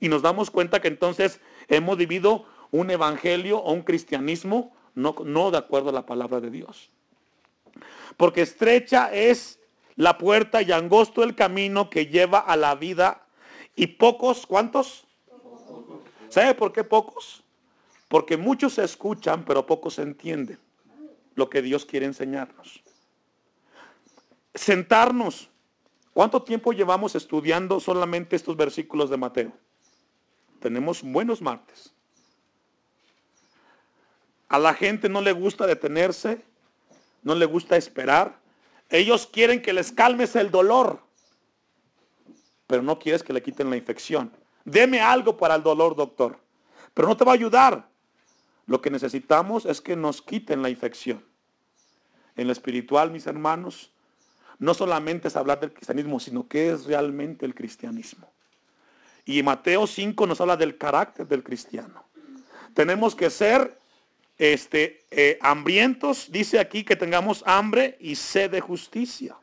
Y 0.00 0.08
nos 0.08 0.22
damos 0.22 0.50
cuenta 0.50 0.80
que 0.80 0.88
entonces 0.88 1.40
hemos 1.68 1.96
vivido 1.96 2.46
un 2.74 2.90
evangelio 2.90 3.58
o 3.58 3.72
un 3.72 3.82
cristianismo 3.82 4.74
no, 4.96 5.14
no 5.24 5.52
de 5.52 5.58
acuerdo 5.58 5.90
a 5.90 5.92
la 5.92 6.06
palabra 6.06 6.40
de 6.40 6.50
Dios. 6.50 6.90
Porque 8.16 8.42
estrecha 8.42 9.14
es 9.14 9.60
la 9.94 10.18
puerta 10.18 10.60
y 10.60 10.72
angosto 10.72 11.22
el 11.22 11.36
camino 11.36 11.88
que 11.88 12.06
lleva 12.06 12.40
a 12.40 12.56
la 12.56 12.74
vida. 12.74 13.26
Y 13.76 13.86
pocos, 13.86 14.44
¿cuántos? 14.44 15.06
¿Sabe 16.28 16.54
por 16.54 16.72
qué 16.72 16.82
pocos? 16.82 17.44
Porque 18.08 18.36
muchos 18.36 18.74
se 18.74 18.82
escuchan, 18.82 19.44
pero 19.44 19.64
pocos 19.64 20.00
entienden 20.00 20.58
lo 21.36 21.48
que 21.48 21.62
Dios 21.62 21.86
quiere 21.86 22.06
enseñarnos. 22.06 22.82
Sentarnos. 24.52 25.48
¿Cuánto 26.12 26.42
tiempo 26.42 26.72
llevamos 26.72 27.14
estudiando 27.14 27.78
solamente 27.78 28.34
estos 28.34 28.56
versículos 28.56 29.10
de 29.10 29.16
Mateo? 29.16 29.52
Tenemos 30.58 31.02
buenos 31.04 31.40
martes. 31.40 31.94
A 34.54 34.58
la 34.60 34.72
gente 34.72 35.08
no 35.08 35.20
le 35.20 35.32
gusta 35.32 35.66
detenerse, 35.66 36.40
no 37.24 37.34
le 37.34 37.44
gusta 37.44 37.76
esperar. 37.76 38.38
Ellos 38.88 39.26
quieren 39.26 39.60
que 39.60 39.72
les 39.72 39.90
calmes 39.90 40.36
el 40.36 40.52
dolor, 40.52 41.00
pero 42.68 42.80
no 42.80 43.00
quieres 43.00 43.24
que 43.24 43.32
le 43.32 43.42
quiten 43.42 43.68
la 43.68 43.76
infección. 43.76 44.30
Deme 44.64 45.00
algo 45.00 45.36
para 45.36 45.56
el 45.56 45.64
dolor, 45.64 45.96
doctor, 45.96 46.38
pero 46.94 47.08
no 47.08 47.16
te 47.16 47.24
va 47.24 47.32
a 47.32 47.34
ayudar. 47.34 47.88
Lo 48.66 48.80
que 48.80 48.90
necesitamos 48.90 49.66
es 49.66 49.80
que 49.80 49.96
nos 49.96 50.22
quiten 50.22 50.62
la 50.62 50.70
infección. 50.70 51.24
En 52.36 52.46
lo 52.46 52.52
espiritual, 52.52 53.10
mis 53.10 53.26
hermanos, 53.26 53.90
no 54.60 54.72
solamente 54.72 55.26
es 55.26 55.34
hablar 55.34 55.58
del 55.58 55.72
cristianismo, 55.72 56.20
sino 56.20 56.46
que 56.46 56.70
es 56.70 56.84
realmente 56.84 57.44
el 57.44 57.56
cristianismo. 57.56 58.30
Y 59.24 59.42
Mateo 59.42 59.88
5 59.88 60.28
nos 60.28 60.40
habla 60.40 60.56
del 60.56 60.78
carácter 60.78 61.26
del 61.26 61.42
cristiano. 61.42 62.04
Tenemos 62.72 63.16
que 63.16 63.30
ser 63.30 63.82
este, 64.38 65.04
eh, 65.10 65.38
hambrientos, 65.40 66.30
dice 66.30 66.58
aquí 66.58 66.84
que 66.84 66.96
tengamos 66.96 67.42
hambre 67.46 67.96
y 68.00 68.16
sed 68.16 68.50
de 68.50 68.60
justicia. 68.60 69.36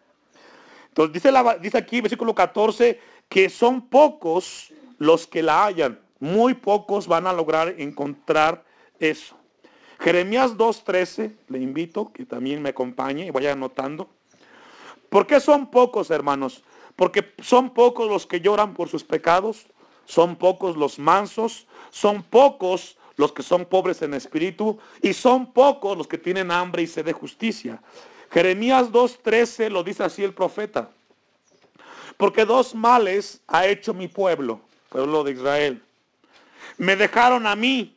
Entonces 0.90 1.24
dice, 1.62 1.78
aquí, 1.78 2.02
versículo 2.02 2.36
14, 2.36 3.00
que 3.30 3.50
son 3.50 3.88
pocos 3.88 4.74
los 4.98 5.26
que 5.26 5.42
la 5.42 5.66
hayan. 5.66 6.00
Muy 6.20 6.54
pocos 6.54 7.08
van 7.08 7.28
a 7.28 7.34
lograr 7.34 7.76
encontrar 7.78 8.64
eso. 9.00 9.38
Jeremías 10.00 10.58
2.13, 10.58 11.32
le 11.48 11.60
invito 11.60 12.12
que 12.12 12.26
también 12.26 12.62
me 12.62 12.70
acompañe 12.70 13.26
y 13.26 13.30
vaya 13.30 13.54
anotando. 13.54 14.10
¿Por 15.10 15.28
qué 15.28 15.40
son 15.40 15.72
pocos, 15.72 16.12
hermanos? 16.12 16.64
Porque 16.96 17.34
son 17.42 17.74
pocos 17.74 18.10
los 18.10 18.28
que 18.28 18.42
lloran 18.42 18.74
por 18.74 18.90
sus 18.90 19.04
pecados, 19.04 19.68
son 20.06 20.36
pocos 20.36 20.76
los 20.76 21.00
mansos, 21.00 21.68
son 21.90 22.24
pocos 22.24 22.98
los 23.22 23.32
que 23.32 23.44
son 23.44 23.66
pobres 23.66 24.02
en 24.02 24.16
espíritu 24.16 24.80
y 25.00 25.14
son 25.14 25.54
pocos 25.54 25.96
los 25.96 26.08
que 26.08 26.18
tienen 26.18 26.50
hambre 26.50 26.82
y 26.82 26.88
sed 26.88 27.06
de 27.06 27.14
justicia. 27.14 27.80
Jeremías 28.32 28.92
2.13 28.92 29.70
lo 29.70 29.84
dice 29.84 30.04
así 30.04 30.24
el 30.24 30.34
profeta. 30.34 30.90
Porque 32.18 32.46
dos 32.46 32.74
males 32.74 33.40
ha 33.48 33.68
hecho 33.68 33.94
mi 33.94 34.08
pueblo, 34.08 34.60
pueblo 34.90 35.24
de 35.24 35.34
Israel. 35.34 35.84
Me 36.80 36.96
dejaron 36.96 37.46
a 37.46 37.56
mí 37.56 37.96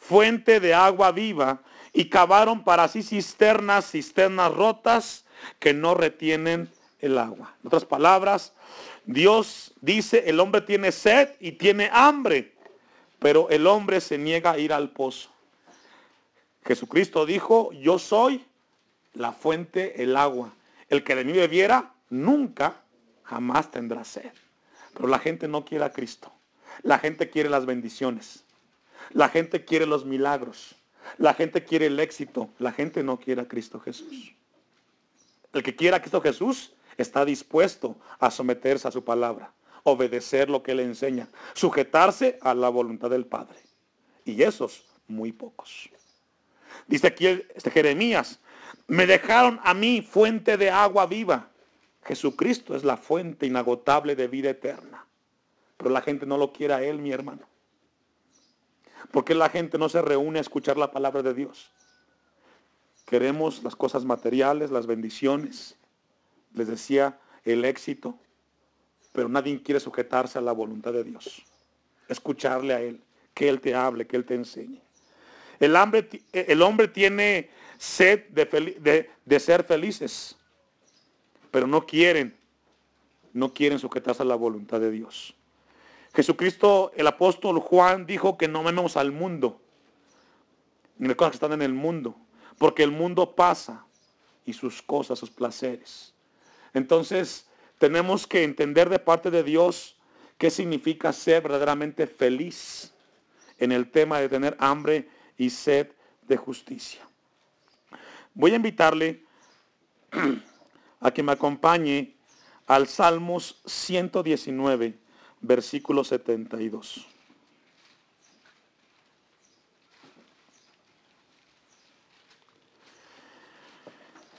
fuente 0.00 0.58
de 0.58 0.74
agua 0.74 1.12
viva 1.12 1.60
y 1.92 2.06
cavaron 2.06 2.64
para 2.64 2.88
sí 2.88 3.04
cisternas, 3.04 3.92
cisternas 3.92 4.52
rotas 4.52 5.24
que 5.60 5.72
no 5.72 5.94
retienen 5.94 6.68
el 6.98 7.16
agua. 7.16 7.54
En 7.62 7.68
otras 7.68 7.84
palabras, 7.84 8.52
Dios 9.04 9.72
dice, 9.80 10.24
el 10.26 10.40
hombre 10.40 10.62
tiene 10.62 10.90
sed 10.90 11.30
y 11.38 11.52
tiene 11.52 11.88
hambre, 11.92 12.52
pero 13.22 13.48
el 13.50 13.68
hombre 13.68 14.00
se 14.00 14.18
niega 14.18 14.50
a 14.50 14.58
ir 14.58 14.72
al 14.72 14.90
pozo. 14.90 15.30
Jesucristo 16.66 17.24
dijo, 17.24 17.72
yo 17.72 17.98
soy 17.98 18.44
la 19.14 19.32
fuente, 19.32 20.02
el 20.02 20.16
agua. 20.16 20.52
El 20.88 21.04
que 21.04 21.14
de 21.14 21.24
mí 21.24 21.32
bebiera, 21.32 21.94
nunca, 22.10 22.82
jamás 23.22 23.70
tendrá 23.70 24.04
sed. 24.04 24.32
Pero 24.92 25.06
la 25.06 25.20
gente 25.20 25.46
no 25.46 25.64
quiere 25.64 25.84
a 25.84 25.92
Cristo. 25.92 26.32
La 26.82 26.98
gente 26.98 27.30
quiere 27.30 27.48
las 27.48 27.64
bendiciones. 27.64 28.44
La 29.10 29.28
gente 29.28 29.64
quiere 29.64 29.86
los 29.86 30.04
milagros. 30.04 30.74
La 31.18 31.32
gente 31.32 31.64
quiere 31.64 31.86
el 31.86 32.00
éxito. 32.00 32.50
La 32.58 32.72
gente 32.72 33.04
no 33.04 33.20
quiere 33.20 33.42
a 33.42 33.48
Cristo 33.48 33.78
Jesús. 33.78 34.34
El 35.52 35.62
que 35.62 35.76
quiera 35.76 35.98
a 35.98 36.00
Cristo 36.00 36.20
Jesús 36.20 36.72
está 36.96 37.24
dispuesto 37.24 37.96
a 38.18 38.30
someterse 38.30 38.88
a 38.88 38.90
su 38.90 39.04
palabra 39.04 39.52
obedecer 39.84 40.48
lo 40.48 40.62
que 40.62 40.74
le 40.74 40.84
enseña, 40.84 41.28
sujetarse 41.54 42.38
a 42.40 42.54
la 42.54 42.68
voluntad 42.68 43.10
del 43.10 43.26
Padre. 43.26 43.58
Y 44.24 44.42
esos 44.42 44.84
muy 45.08 45.32
pocos. 45.32 45.90
Dice 46.86 47.08
aquí 47.08 47.26
este 47.26 47.70
Jeremías, 47.70 48.40
me 48.86 49.06
dejaron 49.06 49.60
a 49.64 49.74
mí 49.74 50.02
fuente 50.02 50.56
de 50.56 50.70
agua 50.70 51.06
viva. 51.06 51.48
Jesucristo 52.04 52.74
es 52.74 52.84
la 52.84 52.96
fuente 52.96 53.46
inagotable 53.46 54.16
de 54.16 54.28
vida 54.28 54.50
eterna. 54.50 55.06
Pero 55.76 55.90
la 55.90 56.00
gente 56.00 56.26
no 56.26 56.36
lo 56.36 56.52
quiere 56.52 56.74
a 56.74 56.82
Él, 56.82 56.98
mi 56.98 57.12
hermano. 57.12 57.42
Porque 59.10 59.34
la 59.34 59.48
gente 59.48 59.78
no 59.78 59.88
se 59.88 60.02
reúne 60.02 60.38
a 60.38 60.42
escuchar 60.42 60.76
la 60.76 60.90
palabra 60.90 61.22
de 61.22 61.34
Dios. 61.34 61.70
Queremos 63.06 63.62
las 63.62 63.76
cosas 63.76 64.04
materiales, 64.04 64.70
las 64.70 64.86
bendiciones. 64.86 65.76
Les 66.54 66.68
decía, 66.68 67.18
el 67.44 67.64
éxito 67.64 68.16
pero 69.12 69.28
nadie 69.28 69.62
quiere 69.62 69.80
sujetarse 69.80 70.38
a 70.38 70.42
la 70.42 70.52
voluntad 70.52 70.92
de 70.92 71.04
Dios. 71.04 71.42
Escucharle 72.08 72.74
a 72.74 72.80
Él, 72.80 73.00
que 73.34 73.48
Él 73.48 73.60
te 73.60 73.74
hable, 73.74 74.06
que 74.06 74.16
Él 74.16 74.24
te 74.24 74.34
enseñe. 74.34 74.80
El, 75.60 75.76
hambre, 75.76 76.08
el 76.32 76.62
hombre 76.62 76.88
tiene 76.88 77.50
sed 77.78 78.28
de, 78.28 79.10
de 79.24 79.40
ser 79.40 79.64
felices, 79.64 80.36
pero 81.50 81.66
no 81.66 81.86
quieren, 81.86 82.34
no 83.32 83.52
quieren 83.52 83.78
sujetarse 83.78 84.22
a 84.22 84.26
la 84.26 84.34
voluntad 84.34 84.80
de 84.80 84.90
Dios. 84.90 85.34
Jesucristo, 86.14 86.92
el 86.94 87.06
apóstol 87.06 87.58
Juan 87.60 88.04
dijo 88.06 88.36
que 88.36 88.48
no 88.48 88.60
amemos 88.60 88.96
al 88.96 89.12
mundo, 89.12 89.60
ni 90.98 91.08
las 91.08 91.16
cosas 91.16 91.32
que 91.32 91.36
están 91.36 91.52
en 91.52 91.62
el 91.62 91.72
mundo, 91.72 92.16
porque 92.58 92.82
el 92.82 92.90
mundo 92.90 93.34
pasa 93.34 93.84
y 94.44 94.52
sus 94.52 94.82
cosas, 94.82 95.18
sus 95.18 95.30
placeres. 95.30 96.12
Entonces, 96.74 97.46
tenemos 97.82 98.28
que 98.28 98.44
entender 98.44 98.88
de 98.88 99.00
parte 99.00 99.28
de 99.28 99.42
Dios 99.42 99.96
qué 100.38 100.52
significa 100.52 101.12
ser 101.12 101.42
verdaderamente 101.42 102.06
feliz 102.06 102.92
en 103.58 103.72
el 103.72 103.90
tema 103.90 104.20
de 104.20 104.28
tener 104.28 104.56
hambre 104.60 105.08
y 105.36 105.50
sed 105.50 105.88
de 106.28 106.36
justicia. 106.36 107.00
Voy 108.34 108.52
a 108.52 108.54
invitarle 108.54 109.24
a 111.00 111.10
que 111.10 111.24
me 111.24 111.32
acompañe 111.32 112.14
al 112.68 112.86
Salmos 112.86 113.60
119, 113.66 114.96
versículo 115.40 116.04
72. 116.04 117.11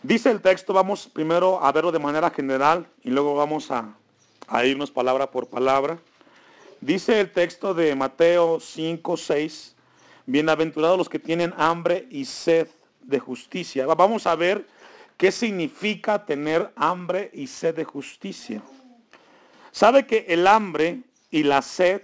Dice 0.04 0.30
el 0.32 0.42
texto, 0.42 0.74
vamos 0.74 1.08
primero 1.08 1.64
a 1.64 1.72
verlo 1.72 1.90
de 1.90 1.98
manera 1.98 2.30
general 2.30 2.86
y 3.04 3.10
luego 3.10 3.36
vamos 3.36 3.72
a, 3.72 3.96
irnos 4.66 4.92
palabra 4.92 5.32
por 5.32 5.48
palabra. 5.48 5.98
Dice 6.82 7.22
el 7.22 7.32
texto 7.32 7.74
de 7.74 7.96
Mateo 7.96 8.60
5, 8.60 9.16
6, 9.16 9.76
bienaventurados 10.26 10.98
los 10.98 11.08
que 11.08 11.20
tienen 11.20 11.54
hambre 11.56 12.06
y 12.12 12.26
sed 12.26 12.68
de 13.02 13.18
justicia. 13.18 13.86
Vamos 13.86 14.28
a 14.28 14.36
ver 14.36 14.68
qué 15.16 15.32
significa 15.32 16.26
tener 16.26 16.74
hambre 16.76 17.32
y 17.32 17.48
sed 17.48 17.74
de 17.74 17.86
justicia. 17.86 18.62
¿Sabe 19.72 20.06
que 20.06 20.26
el 20.28 20.48
hambre 20.48 21.04
y 21.32 21.44
la 21.44 21.62
sed 21.62 22.02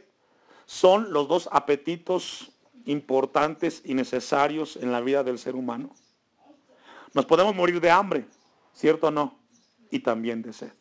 son 0.65 1.11
los 1.11 1.27
dos 1.27 1.49
apetitos 1.51 2.49
importantes 2.85 3.81
y 3.83 3.93
necesarios 3.93 4.77
en 4.77 4.93
la 4.93 5.01
vida 5.01 5.21
del 5.21 5.37
ser 5.37 5.55
humano? 5.55 5.93
Nos 7.13 7.25
podemos 7.25 7.55
morir 7.55 7.79
de 7.81 7.89
hambre, 7.89 8.25
¿cierto 8.73 9.07
o 9.07 9.11
no? 9.11 9.37
Y 9.89 9.99
también 9.99 10.41
de 10.41 10.53
sed. 10.53 10.71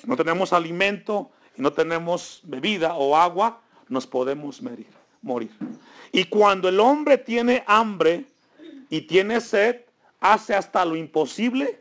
Si 0.00 0.06
no 0.06 0.16
tenemos 0.16 0.52
alimento 0.52 1.30
y 1.56 1.62
no 1.62 1.72
tenemos 1.72 2.40
bebida 2.44 2.94
o 2.94 3.16
agua, 3.16 3.60
nos 3.88 4.06
podemos 4.06 4.62
morir. 4.62 4.86
morir. 5.22 5.50
Y 6.12 6.24
cuando 6.24 6.68
el 6.68 6.80
hombre 6.80 7.18
tiene 7.18 7.64
hambre 7.66 8.26
y 8.90 9.02
tiene 9.02 9.40
sed, 9.40 9.82
hace 10.20 10.54
hasta 10.54 10.84
lo 10.84 10.96
imposible 10.96 11.80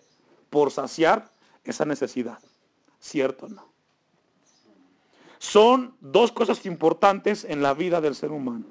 por 0.49 0.71
saciar 0.71 1.29
esa 1.63 1.85
necesidad. 1.85 2.39
¿Cierto 2.99 3.45
o 3.45 3.49
no? 3.49 3.67
Son 5.39 5.95
dos 6.01 6.31
cosas 6.31 6.65
importantes 6.65 7.43
en 7.43 7.61
la 7.61 7.73
vida 7.73 8.01
del 8.01 8.15
ser 8.15 8.31
humano. 8.31 8.65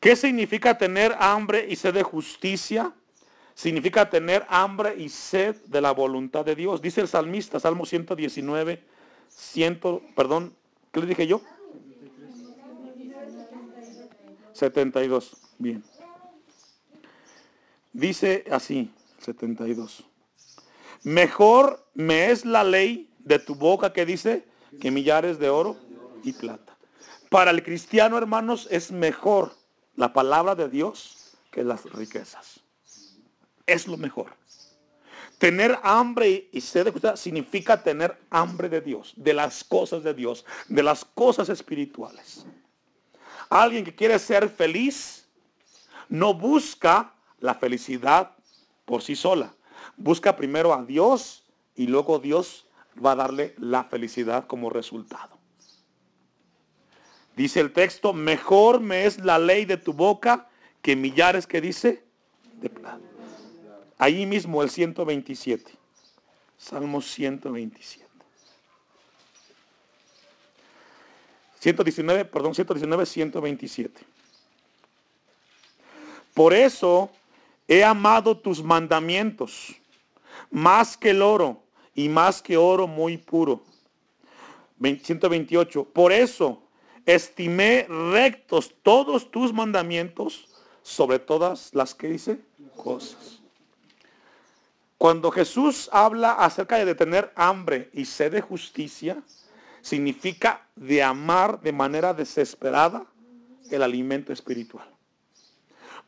¿Qué 0.00 0.16
significa 0.16 0.78
tener 0.78 1.14
hambre 1.18 1.66
y 1.68 1.76
sed 1.76 1.94
de 1.94 2.02
justicia? 2.02 2.92
Significa 3.56 4.08
tener 4.10 4.44
hambre 4.50 4.94
y 4.96 5.08
sed 5.08 5.56
de 5.64 5.80
la 5.80 5.90
voluntad 5.92 6.44
de 6.44 6.54
Dios. 6.54 6.82
Dice 6.82 7.00
el 7.00 7.08
salmista, 7.08 7.58
Salmo 7.58 7.86
119, 7.86 8.82
100, 9.28 9.80
perdón, 10.14 10.54
¿qué 10.92 11.00
le 11.00 11.06
dije 11.06 11.26
yo? 11.26 11.40
72, 14.52 15.36
bien. 15.58 15.82
Dice 17.94 18.44
así, 18.50 18.92
72. 19.20 20.04
Mejor 21.02 21.82
me 21.94 22.30
es 22.30 22.44
la 22.44 22.62
ley 22.62 23.08
de 23.20 23.38
tu 23.38 23.54
boca 23.54 23.92
que 23.94 24.04
dice 24.04 24.44
que 24.80 24.90
millares 24.90 25.38
de 25.38 25.48
oro 25.48 25.76
y 26.22 26.32
plata. 26.32 26.76
Para 27.30 27.52
el 27.52 27.62
cristiano, 27.62 28.18
hermanos, 28.18 28.68
es 28.70 28.92
mejor 28.92 29.54
la 29.94 30.12
palabra 30.12 30.54
de 30.54 30.68
Dios 30.68 31.38
que 31.50 31.64
las 31.64 31.84
riquezas 31.92 32.65
es 33.66 33.86
lo 33.86 33.96
mejor. 33.96 34.32
Tener 35.38 35.78
hambre 35.82 36.48
y 36.50 36.60
sed 36.60 36.92
de 36.92 37.16
significa 37.16 37.82
tener 37.82 38.16
hambre 38.30 38.68
de 38.68 38.80
Dios, 38.80 39.12
de 39.16 39.34
las 39.34 39.62
cosas 39.64 40.02
de 40.02 40.14
Dios, 40.14 40.46
de 40.68 40.82
las 40.82 41.04
cosas 41.04 41.48
espirituales. 41.50 42.46
Alguien 43.50 43.84
que 43.84 43.94
quiere 43.94 44.18
ser 44.18 44.48
feliz 44.48 45.26
no 46.08 46.32
busca 46.32 47.12
la 47.40 47.54
felicidad 47.54 48.32
por 48.86 49.02
sí 49.02 49.14
sola. 49.14 49.54
Busca 49.96 50.36
primero 50.36 50.72
a 50.72 50.82
Dios 50.84 51.44
y 51.74 51.86
luego 51.86 52.18
Dios 52.18 52.66
va 53.04 53.12
a 53.12 53.16
darle 53.16 53.54
la 53.58 53.84
felicidad 53.84 54.46
como 54.46 54.70
resultado. 54.70 55.36
Dice 57.36 57.60
el 57.60 57.72
texto, 57.72 58.14
mejor 58.14 58.80
me 58.80 59.04
es 59.04 59.22
la 59.22 59.38
ley 59.38 59.66
de 59.66 59.76
tu 59.76 59.92
boca 59.92 60.48
que 60.80 60.96
millares 60.96 61.46
que 61.46 61.60
dice 61.60 62.02
de 62.54 62.70
plata. 62.70 63.15
Ahí 63.98 64.26
mismo 64.26 64.62
el 64.62 64.70
127. 64.70 65.72
Salmo 66.58 67.00
127. 67.00 68.06
119, 71.60 72.24
perdón, 72.26 72.54
119, 72.54 73.06
127. 73.06 74.00
Por 76.34 76.52
eso 76.52 77.10
he 77.66 77.82
amado 77.82 78.36
tus 78.36 78.62
mandamientos, 78.62 79.74
más 80.50 80.96
que 80.96 81.10
el 81.10 81.22
oro 81.22 81.62
y 81.94 82.08
más 82.08 82.42
que 82.42 82.56
oro 82.56 82.86
muy 82.86 83.16
puro. 83.16 83.62
128. 84.80 85.84
Por 85.84 86.12
eso 86.12 86.62
estimé 87.06 87.86
rectos 87.88 88.74
todos 88.82 89.30
tus 89.30 89.52
mandamientos 89.52 90.46
sobre 90.82 91.18
todas 91.18 91.74
las 91.74 91.94
que 91.94 92.08
dice 92.08 92.38
cosas. 92.76 93.35
Cuando 94.98 95.30
Jesús 95.30 95.90
habla 95.92 96.32
acerca 96.32 96.82
de 96.82 96.94
tener 96.94 97.32
hambre 97.36 97.90
y 97.92 98.06
sed 98.06 98.32
de 98.32 98.40
justicia, 98.40 99.22
significa 99.82 100.66
de 100.74 101.02
amar 101.02 101.60
de 101.60 101.72
manera 101.72 102.14
desesperada 102.14 103.06
el 103.70 103.82
alimento 103.82 104.32
espiritual. 104.32 104.88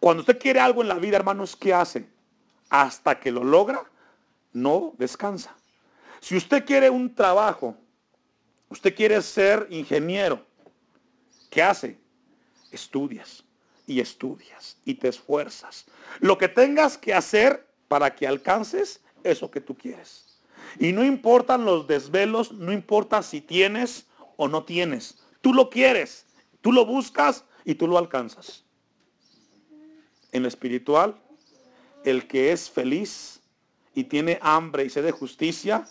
Cuando 0.00 0.22
usted 0.22 0.38
quiere 0.38 0.60
algo 0.60 0.82
en 0.82 0.88
la 0.88 0.94
vida, 0.94 1.16
hermanos, 1.16 1.54
¿qué 1.54 1.74
hace? 1.74 2.08
Hasta 2.70 3.20
que 3.20 3.30
lo 3.30 3.44
logra, 3.44 3.84
no 4.52 4.94
descansa. 4.96 5.54
Si 6.20 6.36
usted 6.36 6.64
quiere 6.64 6.88
un 6.88 7.14
trabajo, 7.14 7.76
usted 8.68 8.94
quiere 8.94 9.20
ser 9.22 9.66
ingeniero, 9.70 10.44
¿qué 11.50 11.62
hace? 11.62 11.98
Estudias 12.72 13.44
y 13.86 14.00
estudias 14.00 14.76
y 14.84 14.94
te 14.94 15.08
esfuerzas. 15.08 15.86
Lo 16.20 16.38
que 16.38 16.48
tengas 16.48 16.98
que 16.98 17.14
hacer 17.14 17.67
para 17.88 18.14
que 18.14 18.26
alcances 18.26 19.00
eso 19.24 19.50
que 19.50 19.60
tú 19.60 19.76
quieres. 19.76 20.38
Y 20.78 20.92
no 20.92 21.04
importan 21.04 21.64
los 21.64 21.86
desvelos, 21.86 22.52
no 22.52 22.72
importa 22.72 23.22
si 23.22 23.40
tienes 23.40 24.06
o 24.36 24.48
no 24.48 24.64
tienes. 24.64 25.18
Tú 25.40 25.54
lo 25.54 25.70
quieres, 25.70 26.26
tú 26.60 26.72
lo 26.72 26.84
buscas 26.84 27.44
y 27.64 27.74
tú 27.74 27.88
lo 27.88 27.98
alcanzas. 27.98 28.64
En 30.32 30.42
lo 30.42 30.48
espiritual, 30.48 31.16
el 32.04 32.26
que 32.26 32.52
es 32.52 32.70
feliz 32.70 33.40
y 33.94 34.04
tiene 34.04 34.38
hambre 34.42 34.84
y 34.84 34.90
sed 34.90 35.04
de 35.04 35.12
justicia, 35.12 35.84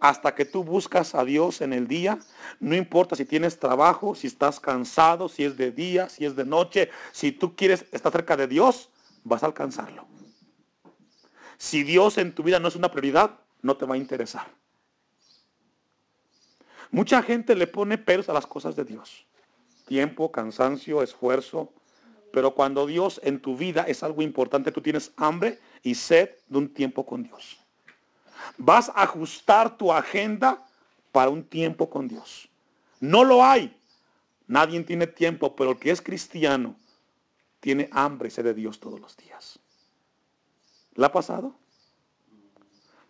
hasta 0.00 0.34
que 0.34 0.46
tú 0.46 0.64
buscas 0.64 1.14
a 1.14 1.24
Dios 1.24 1.60
en 1.60 1.74
el 1.74 1.86
día, 1.86 2.18
no 2.58 2.74
importa 2.74 3.16
si 3.16 3.26
tienes 3.26 3.58
trabajo, 3.58 4.14
si 4.14 4.26
estás 4.26 4.58
cansado, 4.58 5.28
si 5.28 5.44
es 5.44 5.58
de 5.58 5.70
día, 5.70 6.08
si 6.08 6.24
es 6.24 6.34
de 6.34 6.46
noche, 6.46 6.90
si 7.12 7.32
tú 7.32 7.54
quieres 7.54 7.84
estar 7.92 8.10
cerca 8.10 8.36
de 8.36 8.46
Dios, 8.46 8.88
vas 9.24 9.42
a 9.42 9.46
alcanzarlo. 9.46 10.09
Si 11.60 11.82
Dios 11.82 12.16
en 12.16 12.34
tu 12.34 12.42
vida 12.42 12.58
no 12.58 12.68
es 12.68 12.74
una 12.74 12.90
prioridad, 12.90 13.38
no 13.60 13.76
te 13.76 13.84
va 13.84 13.94
a 13.94 13.98
interesar. 13.98 14.46
Mucha 16.90 17.22
gente 17.22 17.54
le 17.54 17.66
pone 17.66 17.98
pelos 17.98 18.30
a 18.30 18.32
las 18.32 18.46
cosas 18.46 18.74
de 18.76 18.86
Dios. 18.86 19.26
Tiempo, 19.84 20.32
cansancio, 20.32 21.02
esfuerzo. 21.02 21.70
Pero 22.32 22.54
cuando 22.54 22.86
Dios 22.86 23.20
en 23.22 23.40
tu 23.40 23.58
vida 23.58 23.82
es 23.82 24.02
algo 24.02 24.22
importante, 24.22 24.72
tú 24.72 24.80
tienes 24.80 25.12
hambre 25.18 25.58
y 25.82 25.94
sed 25.96 26.30
de 26.48 26.56
un 26.56 26.72
tiempo 26.72 27.04
con 27.04 27.24
Dios. 27.24 27.58
Vas 28.56 28.88
a 28.88 29.02
ajustar 29.02 29.76
tu 29.76 29.92
agenda 29.92 30.66
para 31.12 31.28
un 31.28 31.44
tiempo 31.44 31.90
con 31.90 32.08
Dios. 32.08 32.48
No 33.00 33.22
lo 33.22 33.44
hay. 33.44 33.76
Nadie 34.46 34.82
tiene 34.84 35.06
tiempo, 35.06 35.54
pero 35.54 35.72
el 35.72 35.78
que 35.78 35.90
es 35.90 36.00
cristiano 36.00 36.74
tiene 37.60 37.90
hambre 37.92 38.28
y 38.28 38.30
sed 38.30 38.44
de 38.44 38.54
Dios 38.54 38.80
todos 38.80 38.98
los 38.98 39.14
días. 39.14 39.59
¿La 41.00 41.06
ha 41.06 41.12
pasado? 41.12 41.54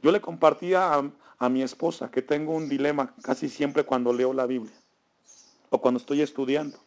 Yo 0.01 0.13
le 0.13 0.21
compartía 0.21 1.03
a, 1.41 1.49
mi 1.49 1.61
esposa 1.61 2.09
que 2.09 2.23
tengo 2.23 2.55
un 2.55 2.69
dilema 2.69 3.17
casi 3.21 3.49
siempre 3.49 3.83
cuando 3.83 4.13
leo 4.13 4.33
la 4.33 4.47
Biblia 4.47 4.73
o 5.71 5.81
cuando 5.81 5.99
estoy 5.99 6.23
estudiando. 6.23 6.79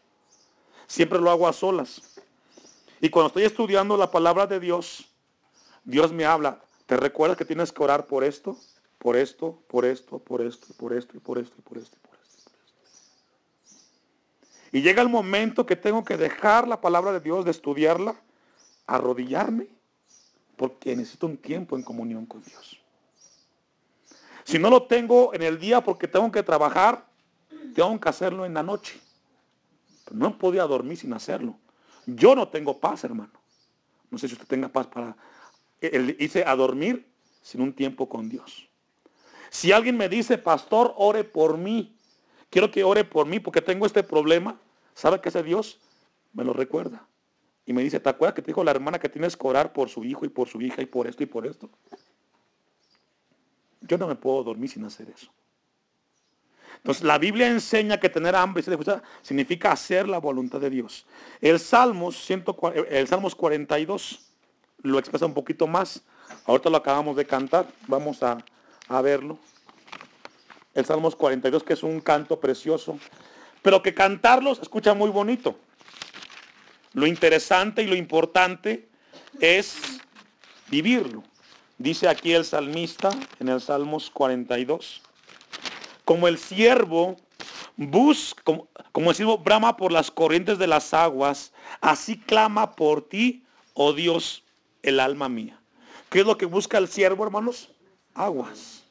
Siempre 0.88 1.20
lo 1.20 1.30
hago 1.30 1.46
a 1.46 1.52
solas. 1.52 2.22
Y 3.02 3.10
cuando 3.10 3.28
estoy 3.28 3.44
estudiando 3.44 3.98
la 3.98 4.12
palabra 4.12 4.48
de 4.48 4.62
Dios, 4.62 5.10
Dios 5.84 6.14
me 6.14 6.24
habla. 6.24 6.62
¿Te 6.86 6.96
recuerdas 6.96 7.38
que 7.38 7.44
tienes 7.44 7.74
que 7.74 7.84
orar 7.84 8.06
por 8.06 8.24
esto? 8.24 8.56
Por 8.98 9.18
esto, 9.18 9.62
por 9.68 9.84
esto, 9.84 10.20
por 10.20 10.42
esto, 10.42 10.74
por 10.78 10.94
esto, 10.94 11.18
y 11.18 11.20
por 11.20 11.38
esto, 11.38 11.58
y 11.58 11.60
por 11.60 11.60
esto, 11.60 11.60
y 11.60 11.62
por 11.62 11.78
esto, 11.80 11.98
y 11.98 12.08
por 12.08 12.18
esto. 12.18 12.52
Y 14.72 14.82
llega 14.82 15.02
el 15.02 15.10
momento 15.10 15.66
que 15.66 15.76
tengo 15.76 16.06
que 16.06 16.16
dejar 16.16 16.66
la 16.66 16.80
palabra 16.80 17.12
de 17.12 17.20
Dios, 17.20 17.44
de 17.44 17.52
estudiarla, 17.52 18.16
arrodillarme 18.88 19.68
porque 20.56 20.96
necesito 20.96 21.28
un 21.28 21.38
tiempo 21.38 21.76
en 21.76 21.84
comunión 21.84 22.26
con 22.26 22.44
Dios. 22.44 22.80
Si 24.44 24.60
no 24.60 24.70
lo 24.70 24.84
tengo 24.84 25.34
en 25.34 25.42
el 25.42 25.60
día 25.60 25.82
porque 25.82 26.08
tengo 26.08 26.32
que 26.32 26.44
trabajar, 26.44 27.06
tengo 27.74 28.00
que 28.00 28.10
hacerlo 28.10 28.46
en 28.46 28.54
la 28.54 28.64
noche. 28.64 29.00
no 30.12 30.38
podía 30.38 30.64
dormir 30.64 30.98
sin 30.98 31.14
hacerlo. 31.14 31.56
Yo 32.06 32.36
no 32.36 32.48
tengo 32.50 32.78
paz, 32.80 33.04
hermano. 33.04 33.32
No 34.12 34.18
sé 34.18 34.28
si 34.28 34.34
usted 34.34 34.48
tenga 34.48 34.68
paz 34.68 34.88
para 34.88 35.16
irse 35.82 36.44
a 36.46 36.56
dormir 36.56 37.08
sin 37.42 37.62
un 37.62 37.74
tiempo 37.74 38.08
con 38.08 38.30
Dios. 38.30 38.68
Si 39.50 39.72
alguien 39.72 39.98
me 39.98 40.10
dice, 40.10 40.38
pastor, 40.38 40.94
ore 40.98 41.24
por 41.24 41.58
mí, 41.58 41.96
quiero 42.50 42.70
que 42.70 42.84
ore 42.84 43.04
por 43.04 43.26
mí 43.26 43.40
porque 43.40 43.62
tengo 43.62 43.86
este 43.86 44.04
problema, 44.04 44.60
¿sabe 44.94 45.22
qué 45.22 45.30
hace 45.30 45.44
Dios? 45.44 45.80
Me 46.34 46.44
lo 46.44 46.54
recuerda. 46.54 47.08
Y 47.66 47.74
me 47.74 47.82
dice, 47.82 48.00
¿te 48.00 48.10
acuerdas 48.10 48.36
que 48.36 48.42
te 48.42 48.48
dijo 48.48 48.64
la 48.64 48.72
hermana 48.72 49.00
que 49.00 49.10
tienes 49.10 49.38
que 49.38 49.48
orar 49.48 49.72
por 49.72 49.90
su 49.90 50.04
hijo 50.04 50.26
y 50.26 50.30
por 50.30 50.50
su 50.50 50.62
hija 50.62 50.82
y 50.82 50.86
por 50.86 51.08
esto 51.08 51.24
y 51.24 51.26
por 51.26 51.48
esto? 51.48 51.70
Yo 53.82 53.98
no 53.98 54.08
me 54.08 54.16
puedo 54.16 54.44
dormir 54.44 54.70
sin 54.70 54.84
hacer 54.86 55.10
eso. 55.10 55.32
Entonces 56.78 57.04
la 57.04 57.18
Biblia 57.18 57.48
enseña 57.48 58.00
que 58.00 58.10
tener 58.10 58.36
hambre 58.36 58.60
y 58.60 58.64
sed 58.64 58.78
de 58.78 59.02
significa 59.22 59.72
hacer 59.72 60.10
la 60.10 60.18
voluntad 60.18 60.60
de 60.60 60.70
Dios. 60.70 61.06
El 61.40 61.60
Salmos, 61.60 62.30
el 62.30 63.08
Salmos 63.08 63.36
42 63.36 64.20
lo 64.82 65.00
expresa 65.00 65.26
un 65.26 65.34
poquito 65.34 65.66
más. 65.66 66.04
Ahorita 66.46 66.70
lo 66.70 66.78
acabamos 66.78 67.16
de 67.16 67.26
cantar. 67.26 67.68
Vamos 67.88 68.22
a, 68.22 68.44
a 68.90 69.02
verlo. 69.02 69.38
El 70.74 70.86
Salmos 70.86 71.16
42 71.16 71.64
que 71.64 71.74
es 71.74 71.84
un 71.84 72.02
canto 72.02 72.38
precioso. 72.42 73.00
Pero 73.62 73.82
que 73.82 73.94
cantarlo 73.94 74.54
se 74.54 74.64
escucha 74.64 74.94
muy 74.94 75.10
bonito. 75.10 75.56
Lo 76.94 77.08
interesante 77.08 77.84
y 77.84 77.88
lo 77.88 77.96
importante 77.96 78.88
es 79.40 80.00
vivirlo. 80.70 81.24
Dice 81.78 82.08
aquí 82.08 82.34
el 82.34 82.46
salmista 82.46 83.10
en 83.40 83.50
el 83.50 83.60
Salmos 83.62 84.10
42 84.10 85.02
como 86.06 86.28
el 86.28 86.38
siervo 86.38 87.18
busca, 87.76 88.42
como, 88.92 89.10
el 89.10 89.16
siervo 89.16 89.38
brama 89.38 89.78
por 89.78 89.92
las 89.92 90.12
corrientes 90.12 90.58
de 90.58 90.68
las 90.68 90.94
aguas, 90.94 91.54
así 91.82 92.20
clama 92.20 92.76
por 92.76 93.08
ti, 93.08 93.46
oh 93.74 93.94
Dios, 93.94 94.44
el 94.82 95.00
alma 95.00 95.30
mía. 95.30 95.60
¿Qué 96.10 96.20
es 96.20 96.26
lo 96.26 96.38
que 96.38 96.46
busca 96.46 96.78
el 96.78 96.88
siervo, 96.88 97.24
hermanos? 97.24 97.70
Aguas. 98.14 98.84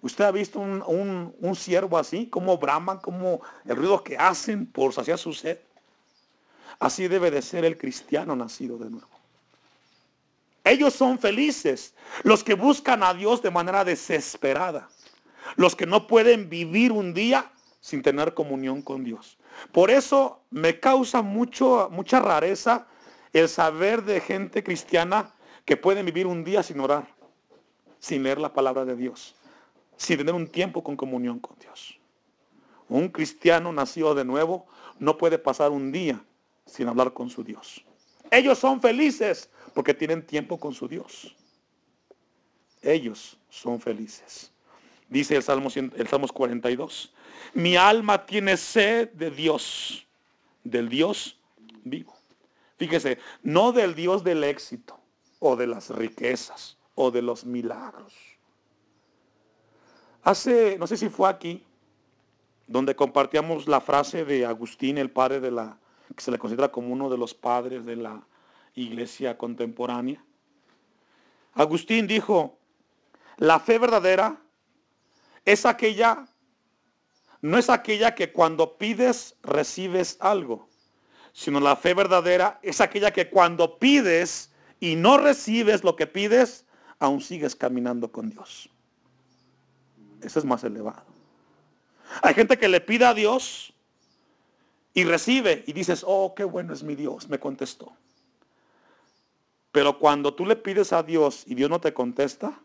¿Usted 0.00 0.24
ha 0.24 0.30
visto 0.30 0.60
un, 0.60 1.34
un, 1.40 1.56
siervo 1.56 1.98
así? 1.98 2.26
¿Cómo 2.26 2.56
braman? 2.56 2.98
¿Cómo 2.98 3.40
el 3.66 3.76
ruido 3.76 4.02
que 4.04 4.16
hacen 4.16 4.64
por 4.64 4.92
saciar 4.94 5.18
su 5.18 5.32
sed? 5.32 5.58
Así 6.78 7.08
debe 7.08 7.30
de 7.30 7.42
ser 7.42 7.64
el 7.64 7.76
cristiano 7.76 8.36
nacido 8.36 8.78
de 8.78 8.90
nuevo. 8.90 9.08
Ellos 10.64 10.94
son 10.94 11.18
felices, 11.18 11.94
los 12.24 12.44
que 12.44 12.54
buscan 12.54 13.02
a 13.02 13.14
Dios 13.14 13.42
de 13.42 13.50
manera 13.50 13.84
desesperada 13.84 14.88
los 15.56 15.74
que 15.76 15.86
no 15.86 16.06
pueden 16.06 16.48
vivir 16.48 16.92
un 16.92 17.14
día 17.14 17.50
sin 17.80 18.02
tener 18.02 18.34
comunión 18.34 18.82
con 18.82 19.04
Dios. 19.04 19.38
Por 19.72 19.90
eso 19.90 20.40
me 20.50 20.78
causa 20.78 21.22
mucho, 21.22 21.88
mucha 21.90 22.20
rareza 22.20 22.86
el 23.32 23.48
saber 23.48 24.04
de 24.04 24.20
gente 24.20 24.62
cristiana 24.62 25.34
que 25.64 25.76
pueden 25.76 26.06
vivir 26.06 26.26
un 26.26 26.44
día 26.44 26.62
sin 26.62 26.80
orar, 26.80 27.06
sin 27.98 28.22
leer 28.22 28.38
la 28.38 28.52
palabra 28.52 28.84
de 28.84 28.96
Dios, 28.96 29.34
sin 29.96 30.18
tener 30.18 30.34
un 30.34 30.46
tiempo 30.46 30.82
con 30.82 30.96
comunión 30.96 31.38
con 31.38 31.58
Dios. 31.58 31.98
Un 32.88 33.08
cristiano 33.08 33.72
nacido 33.72 34.14
de 34.14 34.24
nuevo 34.24 34.66
no 34.98 35.18
puede 35.18 35.38
pasar 35.38 35.70
un 35.70 35.92
día 35.92 36.22
sin 36.68 36.88
hablar 36.88 37.12
con 37.12 37.30
su 37.30 37.42
Dios. 37.42 37.84
Ellos 38.30 38.58
son 38.58 38.80
felices 38.80 39.50
porque 39.74 39.94
tienen 39.94 40.24
tiempo 40.24 40.58
con 40.58 40.74
su 40.74 40.86
Dios. 40.86 41.34
Ellos 42.82 43.38
son 43.48 43.80
felices. 43.80 44.52
Dice 45.08 45.36
el 45.36 45.42
Salmo, 45.42 45.70
el 45.74 46.08
Salmos 46.08 46.32
42. 46.32 47.12
Mi 47.54 47.76
alma 47.76 48.26
tiene 48.26 48.56
sed 48.56 49.10
de 49.12 49.30
Dios, 49.30 50.06
del 50.62 50.88
Dios 50.88 51.40
vivo. 51.84 52.14
Fíjese, 52.76 53.18
no 53.42 53.72
del 53.72 53.94
Dios 53.94 54.22
del 54.22 54.44
éxito 54.44 55.00
o 55.40 55.56
de 55.56 55.66
las 55.66 55.90
riquezas 55.90 56.76
o 56.94 57.10
de 57.10 57.22
los 57.22 57.44
milagros. 57.44 58.14
Hace, 60.22 60.76
no 60.78 60.86
sé 60.86 60.96
si 60.96 61.08
fue 61.08 61.28
aquí, 61.28 61.64
donde 62.66 62.94
compartíamos 62.94 63.66
la 63.66 63.80
frase 63.80 64.24
de 64.24 64.44
Agustín, 64.44 64.98
el 64.98 65.10
padre 65.10 65.40
de 65.40 65.50
la, 65.50 65.78
que 66.14 66.22
se 66.22 66.30
le 66.30 66.38
considera 66.38 66.70
como 66.70 66.88
uno 66.88 67.08
de 67.08 67.18
los 67.18 67.34
padres 67.34 67.84
de 67.84 67.96
la 67.96 68.26
iglesia 68.74 69.36
contemporánea. 69.36 70.24
Agustín 71.54 72.06
dijo, 72.06 72.58
la 73.36 73.58
fe 73.60 73.78
verdadera 73.78 74.40
es 75.44 75.66
aquella, 75.66 76.26
no 77.40 77.58
es 77.58 77.70
aquella 77.70 78.14
que 78.14 78.32
cuando 78.32 78.76
pides 78.78 79.36
recibes 79.42 80.16
algo, 80.20 80.68
sino 81.32 81.60
la 81.60 81.76
fe 81.76 81.94
verdadera 81.94 82.58
es 82.62 82.80
aquella 82.80 83.12
que 83.12 83.30
cuando 83.30 83.78
pides 83.78 84.52
y 84.80 84.96
no 84.96 85.18
recibes 85.18 85.84
lo 85.84 85.96
que 85.96 86.06
pides, 86.06 86.66
aún 86.98 87.20
sigues 87.20 87.54
caminando 87.54 88.10
con 88.10 88.30
Dios. 88.30 88.68
Eso 90.22 90.38
es 90.38 90.44
más 90.44 90.64
elevado. 90.64 91.04
Hay 92.22 92.34
gente 92.34 92.58
que 92.58 92.68
le 92.68 92.80
pide 92.80 93.04
a 93.04 93.14
Dios 93.14 93.72
y 94.98 95.04
recibe 95.04 95.64
y 95.66 95.72
dices, 95.72 96.04
oh, 96.06 96.34
qué 96.34 96.44
bueno 96.44 96.72
es 96.72 96.82
mi 96.82 96.94
Dios, 96.94 97.28
me 97.28 97.38
contestó. 97.38 97.92
Pero 99.72 99.98
cuando 99.98 100.34
tú 100.34 100.46
le 100.46 100.56
pides 100.56 100.92
a 100.92 101.02
Dios 101.02 101.44
y 101.46 101.54
Dios 101.54 101.70
no 101.70 101.80
te 101.80 101.92
contesta, 101.92 102.60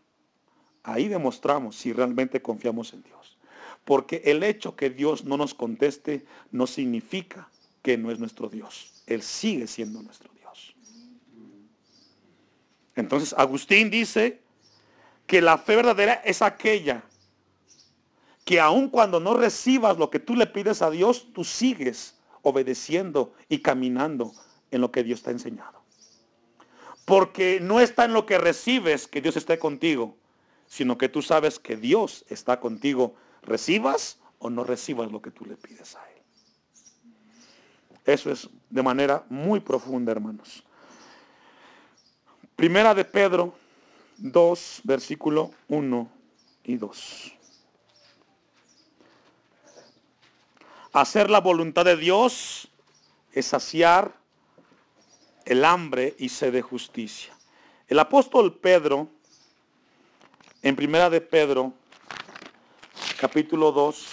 Ahí 0.84 1.08
demostramos 1.08 1.76
si 1.76 1.92
realmente 1.92 2.42
confiamos 2.42 2.92
en 2.92 3.02
Dios. 3.02 3.38
Porque 3.84 4.22
el 4.26 4.42
hecho 4.42 4.76
que 4.76 4.90
Dios 4.90 5.24
no 5.24 5.36
nos 5.36 5.54
conteste 5.54 6.24
no 6.52 6.66
significa 6.66 7.48
que 7.82 7.96
no 7.96 8.10
es 8.10 8.18
nuestro 8.18 8.48
Dios. 8.48 9.02
Él 9.06 9.22
sigue 9.22 9.66
siendo 9.66 10.02
nuestro 10.02 10.30
Dios. 10.34 10.74
Entonces 12.94 13.34
Agustín 13.36 13.90
dice 13.90 14.42
que 15.26 15.40
la 15.40 15.56
fe 15.56 15.74
verdadera 15.76 16.14
es 16.24 16.42
aquella 16.42 17.02
que 18.44 18.60
aun 18.60 18.90
cuando 18.90 19.20
no 19.20 19.34
recibas 19.34 19.96
lo 19.96 20.10
que 20.10 20.20
tú 20.20 20.36
le 20.36 20.46
pides 20.46 20.82
a 20.82 20.90
Dios, 20.90 21.28
tú 21.32 21.44
sigues 21.44 22.13
obedeciendo 22.44 23.34
y 23.48 23.58
caminando 23.58 24.32
en 24.70 24.80
lo 24.80 24.92
que 24.92 25.02
Dios 25.02 25.22
te 25.22 25.30
ha 25.30 25.32
enseñado. 25.32 25.82
Porque 27.04 27.58
no 27.60 27.80
está 27.80 28.04
en 28.04 28.12
lo 28.12 28.24
que 28.24 28.38
recibes 28.38 29.08
que 29.08 29.20
Dios 29.20 29.36
esté 29.36 29.58
contigo, 29.58 30.16
sino 30.66 30.96
que 30.96 31.08
tú 31.08 31.20
sabes 31.20 31.58
que 31.58 31.76
Dios 31.76 32.24
está 32.28 32.60
contigo, 32.60 33.14
recibas 33.42 34.20
o 34.38 34.50
no 34.50 34.64
recibas 34.64 35.10
lo 35.10 35.20
que 35.20 35.30
tú 35.30 35.44
le 35.44 35.56
pides 35.56 35.96
a 35.96 36.10
Él. 36.10 36.22
Eso 38.06 38.30
es 38.30 38.48
de 38.70 38.82
manera 38.82 39.24
muy 39.28 39.60
profunda, 39.60 40.12
hermanos. 40.12 40.62
Primera 42.56 42.94
de 42.94 43.04
Pedro 43.04 43.54
2, 44.18 44.82
versículo 44.84 45.50
1 45.68 46.08
y 46.64 46.76
2. 46.76 47.34
Hacer 50.94 51.28
la 51.28 51.40
voluntad 51.40 51.84
de 51.84 51.96
Dios 51.96 52.68
es 53.32 53.46
saciar 53.46 54.14
el 55.44 55.64
hambre 55.64 56.14
y 56.20 56.28
sed 56.28 56.52
de 56.52 56.62
justicia. 56.62 57.36
El 57.88 57.98
apóstol 57.98 58.54
Pedro 58.54 59.08
en 60.62 60.76
primera 60.76 61.10
de 61.10 61.20
Pedro, 61.20 61.72
capítulo 63.18 63.72
2, 63.72 64.06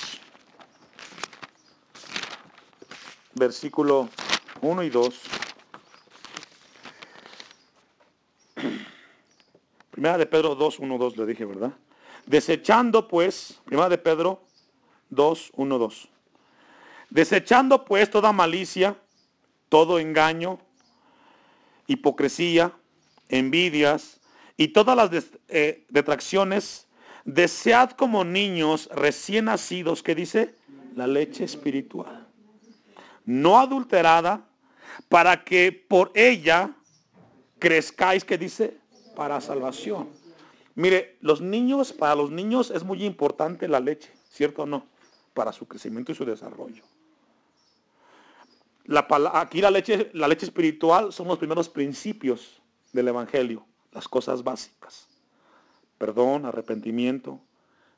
versículo 3.36 4.10
1 4.62 4.82
y 4.82 4.90
2. 4.90 5.22
Primera 9.92 10.18
de 10.18 10.26
Pedro 10.26 10.56
2, 10.56 10.80
1, 10.80 10.98
2 10.98 11.18
le 11.18 11.26
dije, 11.28 11.46
¿verdad? 11.46 11.74
Desechando 12.26 13.08
pues, 13.08 13.62
primera 13.66 13.88
de 13.88 14.00
Pedro 14.00 14.42
2, 15.12 15.52
1, 15.54 15.78
2. 15.78 16.08
Desechando 17.12 17.86
pues 17.86 18.10
toda 18.10 18.32
malicia, 18.32 18.98
todo 19.70 20.00
engaño, 20.00 20.60
hipocresía, 21.86 22.74
envidias, 23.30 24.20
y 24.58 24.70
todas 24.70 24.96
las 24.96 25.32
eh, 25.48 25.86
detracciones, 25.90 26.88
desead 27.26 27.92
como 27.92 28.24
niños 28.24 28.90
recién 28.94 29.46
nacidos, 29.46 30.04
que 30.04 30.14
dice, 30.16 30.56
la 30.96 31.08
leche 31.08 31.44
espiritual, 31.44 32.28
no 33.26 33.60
adulterada, 33.60 34.48
para 35.10 35.44
que 35.44 35.72
por 35.72 36.12
ella 36.14 36.76
crezcáis, 37.60 38.24
que 38.24 38.38
dice, 38.38 38.78
para 39.16 39.42
salvación. 39.42 40.10
Mire, 40.76 41.18
los 41.22 41.42
niños, 41.42 41.92
para 41.92 42.16
los 42.16 42.32
niños 42.32 42.72
es 42.72 42.84
muy 42.84 43.04
importante 43.04 43.68
la 43.68 43.80
leche, 43.80 44.12
¿cierto 44.30 44.64
o 44.64 44.66
no? 44.66 44.86
Para 45.34 45.52
su 45.52 45.68
crecimiento 45.68 46.12
y 46.12 46.16
su 46.16 46.24
desarrollo. 46.24 46.84
Aquí 49.34 49.62
la 49.62 49.72
leche, 49.72 50.10
la 50.14 50.28
leche 50.28 50.46
espiritual 50.46 51.14
son 51.14 51.28
los 51.28 51.38
primeros 51.38 51.70
principios 51.70 52.62
del 52.92 53.08
Evangelio 53.08 53.66
las 53.92 54.08
cosas 54.08 54.44
básicas. 54.44 55.08
Perdón, 55.98 56.46
arrepentimiento, 56.46 57.40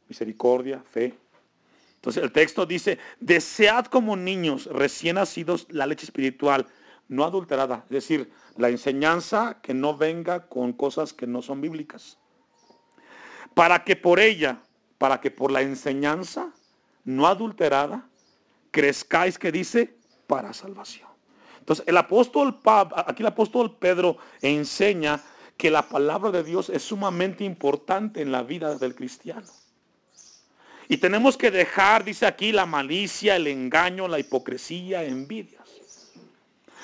misericordia, 0.10 0.84
fe. 0.92 1.18
Entonces 1.96 2.24
el 2.24 2.32
texto 2.32 2.66
dice, 2.66 3.00
desead 3.20 3.86
como 3.86 4.18
niños 4.18 4.66
recién 4.66 5.16
nacidos 5.16 5.68
la 5.70 5.86
leche 5.86 6.06
espiritual, 6.06 6.68
no 7.08 7.24
adulterada. 7.24 7.86
Es 7.86 8.08
decir, 8.08 8.32
la 8.58 8.70
enseñanza 8.70 9.60
que 9.62 9.74
no 9.74 9.96
venga 9.96 10.48
con 10.48 10.74
cosas 10.74 11.14
que 11.14 11.28
no 11.28 11.42
son 11.42 11.62
bíblicas. 11.62 12.18
Para 13.54 13.84
que 13.84 13.96
por 13.96 14.20
ella, 14.20 14.62
para 14.98 15.22
que 15.22 15.32
por 15.32 15.52
la 15.52 15.62
enseñanza 15.62 16.52
no 17.06 17.28
adulterada, 17.28 18.10
crezcáis 18.72 19.38
que 19.38 19.52
dice, 19.52 19.96
para 20.28 20.54
salvación. 20.54 21.10
Entonces, 21.60 21.86
el 21.88 21.98
apóstol, 21.98 22.60
aquí 23.08 23.24
el 23.24 23.28
apóstol 23.28 23.76
Pedro 23.78 24.18
enseña 24.42 25.22
que 25.58 25.72
la 25.72 25.88
palabra 25.88 26.32
de 26.32 26.44
Dios 26.44 26.70
es 26.70 26.84
sumamente 26.84 27.44
importante 27.44 28.22
en 28.22 28.32
la 28.32 28.44
vida 28.44 28.76
del 28.76 28.96
cristiano. 28.96 29.48
Y 30.90 30.98
tenemos 30.98 31.38
que 31.38 31.52
dejar, 31.52 32.04
dice 32.04 32.26
aquí, 32.26 32.52
la 32.52 32.66
malicia, 32.66 33.36
el 33.36 33.48
engaño, 33.48 34.08
la 34.08 34.20
hipocresía, 34.20 35.04
envidias. 35.04 35.64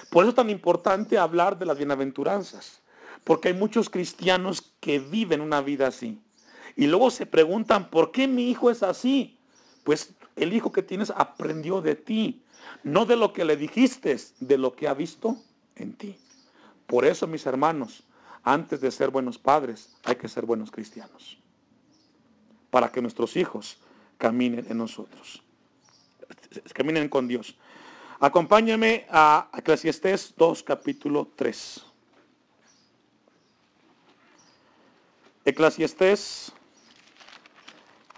Por 0.09 0.23
eso 0.23 0.29
es 0.29 0.35
tan 0.35 0.49
importante 0.49 1.17
hablar 1.17 1.59
de 1.59 1.65
las 1.65 1.77
bienaventuranzas, 1.77 2.81
porque 3.23 3.49
hay 3.49 3.53
muchos 3.53 3.89
cristianos 3.89 4.73
que 4.79 4.99
viven 4.99 5.41
una 5.41 5.61
vida 5.61 5.87
así. 5.87 6.19
Y 6.75 6.87
luego 6.87 7.11
se 7.11 7.25
preguntan, 7.25 7.89
¿por 7.89 8.11
qué 8.11 8.27
mi 8.27 8.49
hijo 8.49 8.71
es 8.71 8.81
así? 8.81 9.37
Pues 9.83 10.13
el 10.35 10.53
hijo 10.53 10.71
que 10.71 10.81
tienes 10.81 11.11
aprendió 11.15 11.81
de 11.81 11.95
ti, 11.95 12.41
no 12.83 13.05
de 13.05 13.15
lo 13.15 13.33
que 13.33 13.45
le 13.45 13.57
dijiste, 13.57 14.17
de 14.39 14.57
lo 14.57 14.75
que 14.75 14.87
ha 14.87 14.93
visto 14.93 15.37
en 15.75 15.93
ti. 15.93 16.17
Por 16.87 17.05
eso, 17.05 17.27
mis 17.27 17.45
hermanos, 17.45 18.03
antes 18.43 18.81
de 18.81 18.91
ser 18.91 19.09
buenos 19.09 19.37
padres, 19.37 19.95
hay 20.03 20.15
que 20.15 20.27
ser 20.27 20.45
buenos 20.45 20.71
cristianos. 20.71 21.37
Para 22.69 22.91
que 22.91 23.01
nuestros 23.01 23.35
hijos 23.35 23.77
caminen 24.17 24.65
en 24.69 24.77
nosotros. 24.77 25.43
Caminen 26.73 27.09
con 27.09 27.27
Dios. 27.27 27.55
Acompáñame 28.19 29.05
a 29.09 29.49
Eclesiastés 29.53 30.33
2, 30.35 30.63
capítulo 30.63 31.31
3. 31.35 31.85
Eclesiastés, 35.45 36.51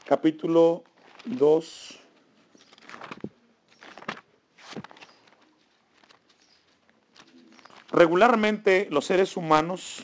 capítulo 0.05 0.83
2. 1.25 2.00
Regularmente 7.91 8.87
los 8.89 9.05
seres 9.05 9.35
humanos 9.35 10.03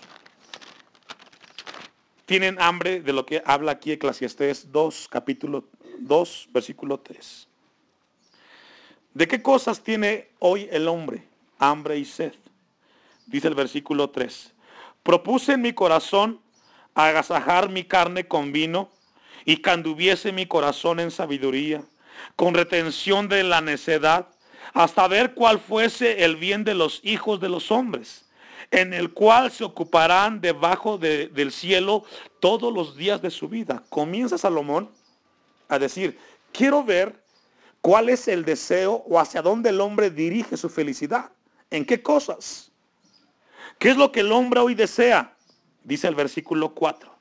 tienen 2.25 2.61
hambre 2.61 2.99
de 2.99 3.13
lo 3.13 3.25
que 3.25 3.41
habla 3.45 3.73
aquí 3.73 3.93
Eclesiastés 3.93 4.71
2, 4.73 5.07
capítulo 5.09 5.63
2, 5.99 6.49
versículo 6.51 6.99
3. 6.99 7.47
¿De 9.13 9.27
qué 9.27 9.41
cosas 9.41 9.81
tiene 9.81 10.27
hoy 10.39 10.67
el 10.69 10.89
hombre? 10.89 11.23
Hambre 11.59 11.97
y 11.97 12.03
sed. 12.03 12.33
Dice 13.25 13.47
el 13.47 13.55
versículo 13.55 14.09
3. 14.09 14.53
Propuse 15.01 15.53
en 15.53 15.61
mi 15.61 15.71
corazón 15.71 16.41
agasajar 16.93 17.69
mi 17.69 17.85
carne 17.85 18.27
con 18.27 18.51
vino 18.51 18.89
y 19.45 19.61
canduviese 19.61 20.33
mi 20.33 20.45
corazón 20.45 20.99
en 20.99 21.09
sabiduría, 21.09 21.81
con 22.35 22.53
retención 22.53 23.29
de 23.29 23.43
la 23.43 23.61
necedad, 23.61 24.27
hasta 24.73 25.07
ver 25.07 25.33
cuál 25.33 25.59
fuese 25.59 26.23
el 26.23 26.35
bien 26.35 26.63
de 26.63 26.73
los 26.73 26.99
hijos 27.03 27.39
de 27.39 27.49
los 27.49 27.71
hombres, 27.71 28.25
en 28.71 28.93
el 28.93 29.11
cual 29.13 29.51
se 29.51 29.63
ocuparán 29.63 30.41
debajo 30.41 30.97
del 30.97 31.51
cielo 31.51 32.03
todos 32.39 32.73
los 32.73 32.95
días 32.95 33.21
de 33.21 33.31
su 33.31 33.47
vida. 33.47 33.83
Comienza 33.89 34.37
Salomón 34.37 34.89
a 35.69 35.79
decir, 35.79 36.17
quiero 36.51 36.83
ver 36.83 37.21
cuál 37.81 38.09
es 38.09 38.27
el 38.27 38.43
deseo 38.43 39.03
o 39.07 39.19
hacia 39.19 39.41
dónde 39.41 39.69
el 39.69 39.81
hombre 39.81 40.09
dirige 40.09 40.57
su 40.57 40.69
felicidad. 40.69 41.31
¿En 41.69 41.85
qué 41.85 42.01
cosas? 42.01 42.71
¿Qué 43.79 43.89
es 43.89 43.97
lo 43.97 44.11
que 44.11 44.21
el 44.21 44.31
hombre 44.31 44.59
hoy 44.59 44.75
desea? 44.75 45.33
Dice 45.83 46.07
el 46.07 46.15
versículo 46.15 46.73
4. 46.73 47.13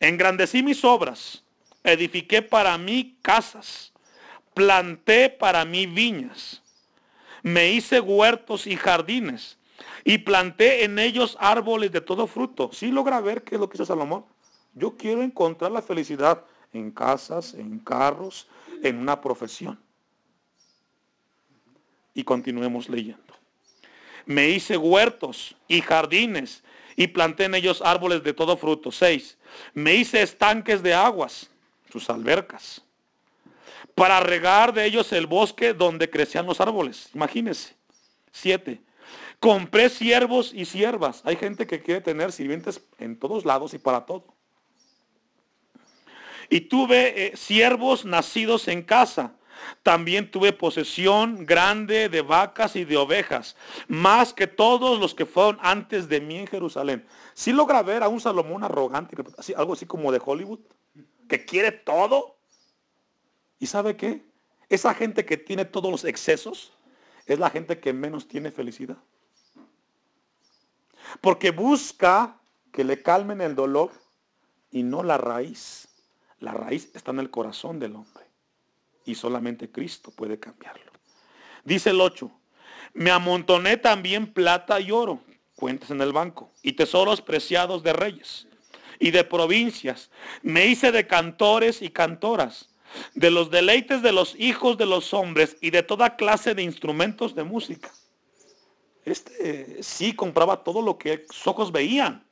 Engrandecí 0.00 0.62
mis 0.62 0.84
obras, 0.84 1.44
edifiqué 1.84 2.42
para 2.42 2.76
mí 2.78 3.18
casas, 3.22 3.92
planté 4.54 5.30
para 5.30 5.64
mí 5.64 5.86
viñas, 5.86 6.62
me 7.42 7.70
hice 7.70 8.00
huertos 8.00 8.66
y 8.66 8.76
jardines 8.76 9.58
y 10.04 10.18
planté 10.18 10.84
en 10.84 10.98
ellos 10.98 11.36
árboles 11.40 11.92
de 11.92 12.00
todo 12.00 12.26
fruto. 12.26 12.70
¿Sí 12.72 12.90
logra 12.90 13.20
ver 13.20 13.42
qué 13.42 13.54
es 13.54 13.60
lo 13.60 13.68
que 13.68 13.76
hizo 13.76 13.84
Salomón? 13.84 14.24
Yo 14.74 14.96
quiero 14.96 15.22
encontrar 15.22 15.72
la 15.72 15.82
felicidad 15.82 16.44
en 16.72 16.90
casas, 16.90 17.54
en 17.54 17.78
carros, 17.78 18.46
en 18.82 18.96
una 18.96 19.20
profesión. 19.20 19.78
Y 22.14 22.24
continuemos 22.24 22.88
leyendo. 22.88 23.34
Me 24.26 24.50
hice 24.50 24.76
huertos 24.76 25.56
y 25.66 25.80
jardines 25.80 26.62
y 26.96 27.06
planté 27.08 27.44
en 27.44 27.54
ellos 27.54 27.82
árboles 27.84 28.22
de 28.22 28.32
todo 28.32 28.56
fruto. 28.56 28.92
Seis. 28.92 29.38
Me 29.74 29.94
hice 29.94 30.22
estanques 30.22 30.82
de 30.82 30.94
aguas, 30.94 31.50
sus 31.90 32.10
albercas, 32.10 32.84
para 34.00 34.18
regar 34.18 34.72
de 34.72 34.86
ellos 34.86 35.12
el 35.12 35.26
bosque 35.26 35.74
donde 35.74 36.08
crecían 36.08 36.46
los 36.46 36.58
árboles. 36.58 37.10
Imagínense. 37.12 37.76
Siete. 38.32 38.80
Compré 39.38 39.90
siervos 39.90 40.54
y 40.54 40.64
siervas. 40.64 41.20
Hay 41.26 41.36
gente 41.36 41.66
que 41.66 41.82
quiere 41.82 42.00
tener 42.00 42.32
sirvientes 42.32 42.80
en 42.96 43.18
todos 43.18 43.44
lados 43.44 43.74
y 43.74 43.78
para 43.78 44.06
todo. 44.06 44.24
Y 46.48 46.62
tuve 46.62 47.26
eh, 47.26 47.36
siervos 47.36 48.06
nacidos 48.06 48.68
en 48.68 48.82
casa. 48.84 49.34
También 49.82 50.30
tuve 50.30 50.54
posesión 50.54 51.44
grande 51.44 52.08
de 52.08 52.22
vacas 52.22 52.76
y 52.76 52.86
de 52.86 52.96
ovejas, 52.96 53.54
más 53.86 54.32
que 54.32 54.46
todos 54.46 54.98
los 54.98 55.14
que 55.14 55.26
fueron 55.26 55.58
antes 55.60 56.08
de 56.08 56.22
mí 56.22 56.38
en 56.38 56.46
Jerusalén. 56.46 57.06
Si 57.34 57.52
logra 57.52 57.82
ver 57.82 58.02
a 58.02 58.08
un 58.08 58.22
Salomón 58.22 58.64
arrogante, 58.64 59.14
algo 59.54 59.74
así 59.74 59.84
como 59.84 60.10
de 60.10 60.22
Hollywood, 60.24 60.60
que 61.28 61.44
quiere 61.44 61.70
todo. 61.70 62.39
¿Y 63.60 63.66
sabe 63.66 63.96
qué? 63.96 64.24
Esa 64.68 64.94
gente 64.94 65.24
que 65.24 65.36
tiene 65.36 65.64
todos 65.64 65.90
los 65.90 66.04
excesos 66.04 66.72
es 67.26 67.38
la 67.38 67.50
gente 67.50 67.78
que 67.78 67.92
menos 67.92 68.26
tiene 68.26 68.50
felicidad. 68.50 68.96
Porque 71.20 71.50
busca 71.50 72.40
que 72.72 72.82
le 72.82 73.02
calmen 73.02 73.40
el 73.40 73.54
dolor 73.54 73.92
y 74.70 74.82
no 74.82 75.02
la 75.02 75.18
raíz. 75.18 75.88
La 76.38 76.52
raíz 76.52 76.90
está 76.94 77.10
en 77.10 77.20
el 77.20 77.30
corazón 77.30 77.78
del 77.78 77.96
hombre. 77.96 78.24
Y 79.04 79.14
solamente 79.14 79.70
Cristo 79.70 80.10
puede 80.10 80.38
cambiarlo. 80.38 80.90
Dice 81.64 81.90
el 81.90 82.00
8. 82.00 82.30
Me 82.94 83.10
amontoné 83.10 83.76
también 83.76 84.32
plata 84.32 84.80
y 84.80 84.90
oro, 84.90 85.20
cuentas 85.54 85.90
en 85.90 86.00
el 86.00 86.12
banco, 86.12 86.50
y 86.62 86.72
tesoros 86.72 87.20
preciados 87.20 87.82
de 87.82 87.92
reyes 87.92 88.48
y 88.98 89.10
de 89.10 89.22
provincias. 89.24 90.10
Me 90.42 90.66
hice 90.66 90.90
de 90.90 91.06
cantores 91.06 91.82
y 91.82 91.90
cantoras, 91.90 92.69
de 93.14 93.30
los 93.30 93.50
deleites 93.50 94.02
de 94.02 94.12
los 94.12 94.34
hijos 94.38 94.78
de 94.78 94.86
los 94.86 95.12
hombres 95.14 95.56
y 95.60 95.70
de 95.70 95.82
toda 95.82 96.16
clase 96.16 96.54
de 96.54 96.62
instrumentos 96.62 97.34
de 97.34 97.44
música. 97.44 97.90
Este 99.04 99.82
sí 99.82 100.14
compraba 100.14 100.62
todo 100.62 100.82
lo 100.82 100.98
que 100.98 101.26
sus 101.30 101.46
ojos 101.46 101.72
veían. 101.72 102.24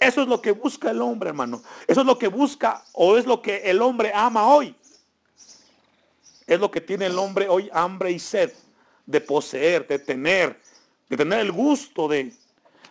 Eso 0.00 0.22
es 0.22 0.28
lo 0.28 0.40
que 0.40 0.52
busca 0.52 0.90
el 0.90 1.00
hombre, 1.00 1.28
hermano. 1.28 1.62
Eso 1.86 2.00
es 2.00 2.06
lo 2.06 2.18
que 2.18 2.28
busca 2.28 2.84
o 2.92 3.16
es 3.16 3.26
lo 3.26 3.40
que 3.40 3.58
el 3.64 3.80
hombre 3.80 4.12
ama 4.14 4.46
hoy. 4.46 4.74
Es 6.46 6.60
lo 6.60 6.70
que 6.70 6.80
tiene 6.80 7.06
el 7.06 7.18
hombre 7.18 7.48
hoy, 7.48 7.70
hambre 7.72 8.10
y 8.10 8.18
sed 8.18 8.52
de 9.06 9.20
poseer, 9.20 9.86
de 9.86 9.98
tener, 9.98 10.60
de 11.08 11.16
tener 11.16 11.40
el 11.40 11.52
gusto 11.52 12.08
de. 12.08 12.32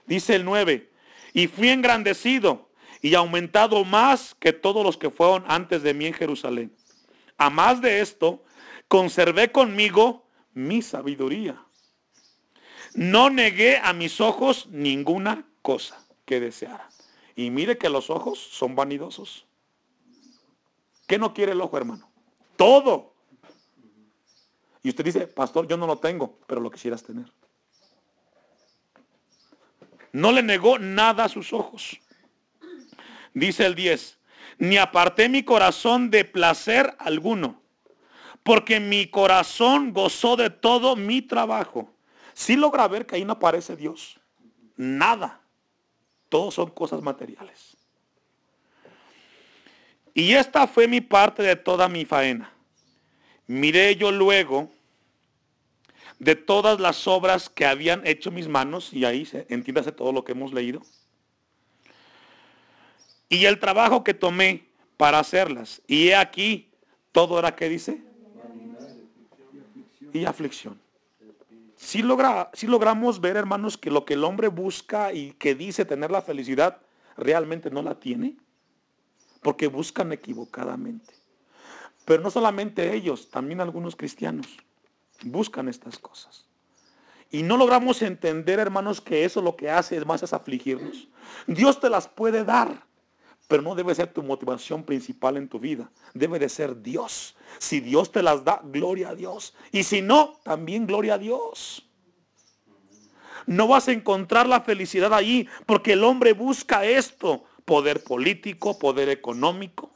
Dice 0.06 0.36
el 0.36 0.44
9, 0.44 0.90
y 1.34 1.48
fui 1.48 1.70
engrandecido 1.70 2.63
y 3.04 3.16
aumentado 3.16 3.84
más 3.84 4.34
que 4.40 4.54
todos 4.54 4.84
los 4.84 4.98
que 4.98 5.12
fueron 5.12 5.44
antes 5.50 5.84
de 5.84 5.94
mí 5.94 6.06
en 6.06 6.14
Jerusalén. 6.14 6.74
A 7.38 7.50
más 7.50 7.82
de 7.82 8.00
esto, 8.00 8.46
conservé 8.88 9.52
conmigo 9.52 10.26
mi 10.54 10.82
sabiduría. 10.82 11.62
No 12.96 13.30
negué 13.30 13.78
a 13.78 13.92
mis 13.92 14.22
ojos 14.22 14.68
ninguna 14.68 15.46
cosa 15.62 16.02
que 16.24 16.40
deseara. 16.40 16.90
Y 17.36 17.50
mire 17.50 17.78
que 17.78 17.90
los 17.90 18.10
ojos 18.10 18.40
son 18.40 18.74
vanidosos. 18.74 19.46
¿Qué 21.06 21.20
no 21.20 21.34
quiere 21.34 21.52
el 21.52 21.60
ojo, 21.60 21.76
hermano? 21.76 22.10
Todo. 22.56 23.14
Y 24.82 24.90
usted 24.90 25.04
dice, 25.04 25.28
pastor, 25.28 25.68
yo 25.68 25.76
no 25.76 25.88
lo 25.88 25.98
tengo, 25.98 26.40
pero 26.48 26.62
lo 26.62 26.72
quisieras 26.72 27.04
tener. 27.04 27.30
No 30.14 30.32
le 30.32 30.42
negó 30.42 30.80
nada 30.80 31.26
a 31.26 31.30
sus 31.30 31.52
ojos. 31.52 32.00
Dice 33.34 33.66
el 33.66 33.76
10, 33.76 34.18
ni 34.60 34.78
aparté 34.78 35.30
mi 35.30 35.44
corazón 35.44 36.10
de 36.10 36.26
placer 36.26 36.96
alguno, 37.00 37.62
porque 38.44 38.80
mi 38.80 39.08
corazón 39.08 39.94
gozó 39.94 40.36
de 40.36 40.50
todo 40.50 40.96
mi 40.96 41.22
trabajo. 41.22 41.90
Si 42.34 42.56
logra 42.56 42.88
ver 42.88 43.06
que 43.06 43.16
ahí 43.16 43.26
no 43.26 43.34
aparece 43.34 43.76
Dios. 43.76 44.20
Nada. 44.76 45.40
Todos 46.30 46.56
son 46.56 46.72
cosas 46.72 47.02
materiales. 47.02 47.78
Y 50.14 50.34
esta 50.34 50.68
fue 50.68 50.88
mi 50.88 51.02
parte 51.02 51.44
de 51.44 51.56
toda 51.56 51.88
mi 51.88 52.06
faena. 52.06 52.52
Miré 53.48 53.96
yo 53.96 54.12
luego 54.12 54.70
de 56.20 56.36
todas 56.36 56.80
las 56.80 57.08
obras 57.08 57.50
que 57.50 57.66
habían 57.66 58.06
hecho 58.08 58.32
mis 58.32 58.48
manos, 58.48 58.94
y 58.94 59.06
ahí 59.06 59.26
se 59.26 59.46
entiéndase 59.50 59.92
todo 59.92 60.12
lo 60.12 60.24
que 60.24 60.32
hemos 60.32 60.54
leído. 60.54 60.82
Y 63.34 63.48
el 63.48 63.60
trabajo 63.60 64.04
que 64.04 64.14
tomé 64.14 64.68
para 64.96 65.18
hacerlas. 65.18 65.82
Y 65.88 66.10
he 66.10 66.16
aquí, 66.16 66.70
todo 67.12 67.40
era 67.40 67.56
que 67.56 67.68
dice. 67.68 68.00
Y 70.14 70.26
aflicción. 70.26 70.80
si, 71.76 72.04
logra, 72.04 72.52
si 72.54 72.68
logramos 72.68 73.20
ver, 73.20 73.36
hermanos, 73.36 73.76
que 73.76 73.90
lo 73.90 74.06
que 74.06 74.14
el 74.14 74.24
hombre 74.24 74.50
busca 74.50 75.12
y 75.14 75.32
que 75.32 75.56
dice 75.56 75.84
tener 75.84 76.12
la 76.12 76.22
felicidad, 76.22 76.78
realmente 77.18 77.72
no 77.72 77.82
la 77.82 78.00
tiene, 78.00 78.38
porque 79.42 79.66
buscan 79.66 80.12
equivocadamente. 80.12 81.16
Pero 82.06 82.22
no 82.22 82.30
solamente 82.30 82.94
ellos, 82.94 83.32
también 83.32 83.62
algunos 83.62 83.96
cristianos 83.96 84.46
buscan 85.24 85.70
estas 85.70 85.98
cosas. 85.98 86.46
Y 87.32 87.42
no 87.42 87.58
logramos 87.58 88.04
entender, 88.04 88.60
hermanos, 88.60 89.02
que 89.02 89.26
eso 89.26 89.42
lo 89.42 89.56
que 89.56 89.72
hace 89.72 89.98
es 89.98 90.06
más 90.06 90.22
es 90.22 90.34
afligirnos. 90.34 91.08
Dios 91.48 91.80
te 91.80 91.90
las 91.90 92.08
puede 92.08 92.44
dar, 92.44 92.86
pero 93.48 93.62
no 93.62 93.76
debe 93.76 93.94
ser 93.94 94.12
tu 94.14 94.24
motivación 94.24 94.84
principal 94.84 95.38
en 95.38 95.48
tu 95.48 95.60
vida. 95.60 95.92
Debe 96.14 96.40
de 96.40 96.50
ser 96.50 96.82
Dios. 96.82 97.36
Si 97.60 97.80
Dios 97.80 98.12
te 98.12 98.24
las 98.24 98.44
da, 98.44 98.62
gloria 98.64 99.10
a 99.10 99.16
Dios. 99.16 99.54
Y 99.72 99.84
si 99.84 100.02
no, 100.02 100.40
también 100.44 100.88
gloria 100.88 101.16
a 101.16 101.18
Dios. 101.18 101.86
No 103.46 103.68
vas 103.68 103.88
a 103.88 103.92
encontrar 103.92 104.48
la 104.48 104.62
felicidad 104.62 105.14
allí 105.14 105.48
porque 105.66 105.94
el 105.94 106.04
hombre 106.04 106.34
busca 106.34 106.86
esto. 106.86 107.44
Poder 107.66 108.04
político, 108.04 108.80
poder 108.80 109.10
económico. 109.10 109.92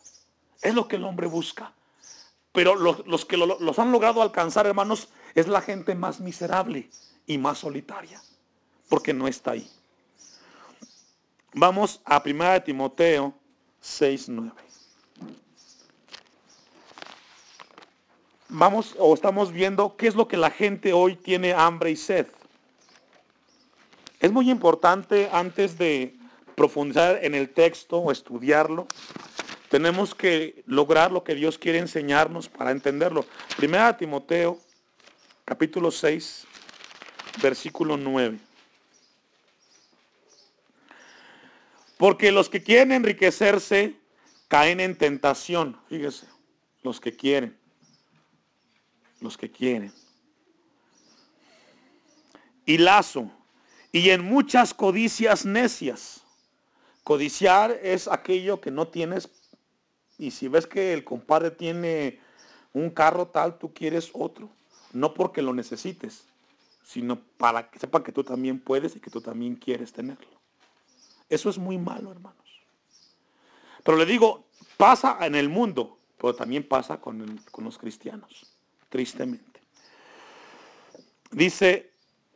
Es 0.62 0.74
lo 0.74 0.88
que 0.88 0.98
el 0.98 1.04
hombre 1.04 1.28
busca. 1.28 1.74
Pero 2.52 2.76
los, 2.76 3.26
que 3.26 3.38
los 3.38 3.80
han 3.80 3.92
logrado 3.92 4.22
alcanzar, 4.22 4.66
hermanos, 4.66 5.10
es 5.36 5.48
la 5.48 5.62
gente 5.62 5.96
más 5.96 6.20
miserable 6.20 6.90
y 7.26 7.38
más 7.38 7.60
solitaria. 7.60 8.22
Porque 8.90 9.14
no 9.14 9.28
está 9.28 9.52
ahí. 9.52 9.70
Vamos 11.54 12.02
a 12.06 12.22
1 12.24 12.64
Timoteo 12.64 13.34
6, 13.82 14.30
9. 14.30 14.52
Vamos 18.50 18.96
o 18.98 19.14
estamos 19.14 19.52
viendo 19.52 19.96
qué 19.98 20.08
es 20.08 20.16
lo 20.16 20.28
que 20.28 20.38
la 20.38 20.50
gente 20.50 20.94
hoy 20.94 21.16
tiene 21.16 21.54
hambre 21.54 21.92
y 21.92 21.96
sed. 21.96 22.28
Es 24.20 24.32
muy 24.32 24.50
importante 24.50 25.30
antes 25.32 25.78
de 25.78 26.16
profundizar 26.56 27.20
en 27.24 27.36
el 27.36 27.50
texto 27.50 27.98
o 27.98 28.12
estudiarlo, 28.12 28.88
tenemos 29.70 30.16
que 30.16 30.64
lograr 30.66 31.12
lo 31.12 31.24
que 31.24 31.36
Dios 31.36 31.58
quiere 31.58 31.78
enseñarnos 31.78 32.50
para 32.50 32.72
entenderlo. 32.72 33.26
Primera 33.58 33.96
Timoteo, 33.96 34.58
capítulo 35.46 35.92
6, 35.92 36.48
versículo 37.42 37.96
9. 37.96 38.47
Porque 41.98 42.32
los 42.32 42.50
que 42.50 42.62
quieren 42.62 42.92
enriquecerse 42.92 43.96
caen 44.48 44.80
en 44.80 44.98
tentación. 44.98 45.80
Fíjese, 45.90 46.28
los 46.84 47.00
que 47.00 47.16
quieren. 47.16 47.58
Los 49.20 49.38
que 49.38 49.52
quieren. 49.52 49.92
Y 52.66 52.78
lazo 52.78 53.32
y 53.92 54.10
en 54.10 54.24
muchas 54.24 54.74
codicias 54.74 55.46
necias. 55.46 56.24
Codiciar 57.04 57.72
es 57.82 58.08
aquello 58.08 58.60
que 58.60 58.70
no 58.70 58.90
tienes 58.90 59.30
y 60.18 60.32
si 60.32 60.48
ves 60.48 60.68
que 60.68 60.94
el 60.94 61.04
compadre 61.04 61.52
tiene 61.52 62.20
un 62.74 62.90
carro 62.90 63.28
tal, 63.28 63.58
tú 63.58 63.74
quieres 63.74 64.10
otro. 64.14 64.50
No 64.94 65.14
porque 65.14 65.42
lo 65.42 65.54
necesites, 65.54 66.26
sino 66.84 67.20
para 67.38 67.70
que 67.70 67.80
sepa 67.80 68.04
que 68.04 68.12
tú 68.12 68.24
también 68.24 68.60
puedes 68.60 68.96
y 68.96 69.00
que 69.00 69.10
tú 69.10 69.22
también 69.22 69.56
quieres 69.56 69.94
tenerlo. 69.94 70.37
Eso 71.30 71.50
es 71.50 71.58
muy 71.58 71.78
malo, 71.78 72.12
hermanos. 72.12 72.62
Pero 73.84 73.98
le 73.98 74.06
digo, 74.06 74.46
pasa 74.78 75.18
en 75.22 75.36
el 75.36 75.50
mundo, 75.50 75.98
pero 76.18 76.36
también 76.36 76.68
pasa 76.68 77.00
con, 77.00 77.40
con 77.52 77.64
los 77.64 77.78
cristianos, 77.78 78.46
tristemente. 78.90 79.62
Dice, 81.32 81.92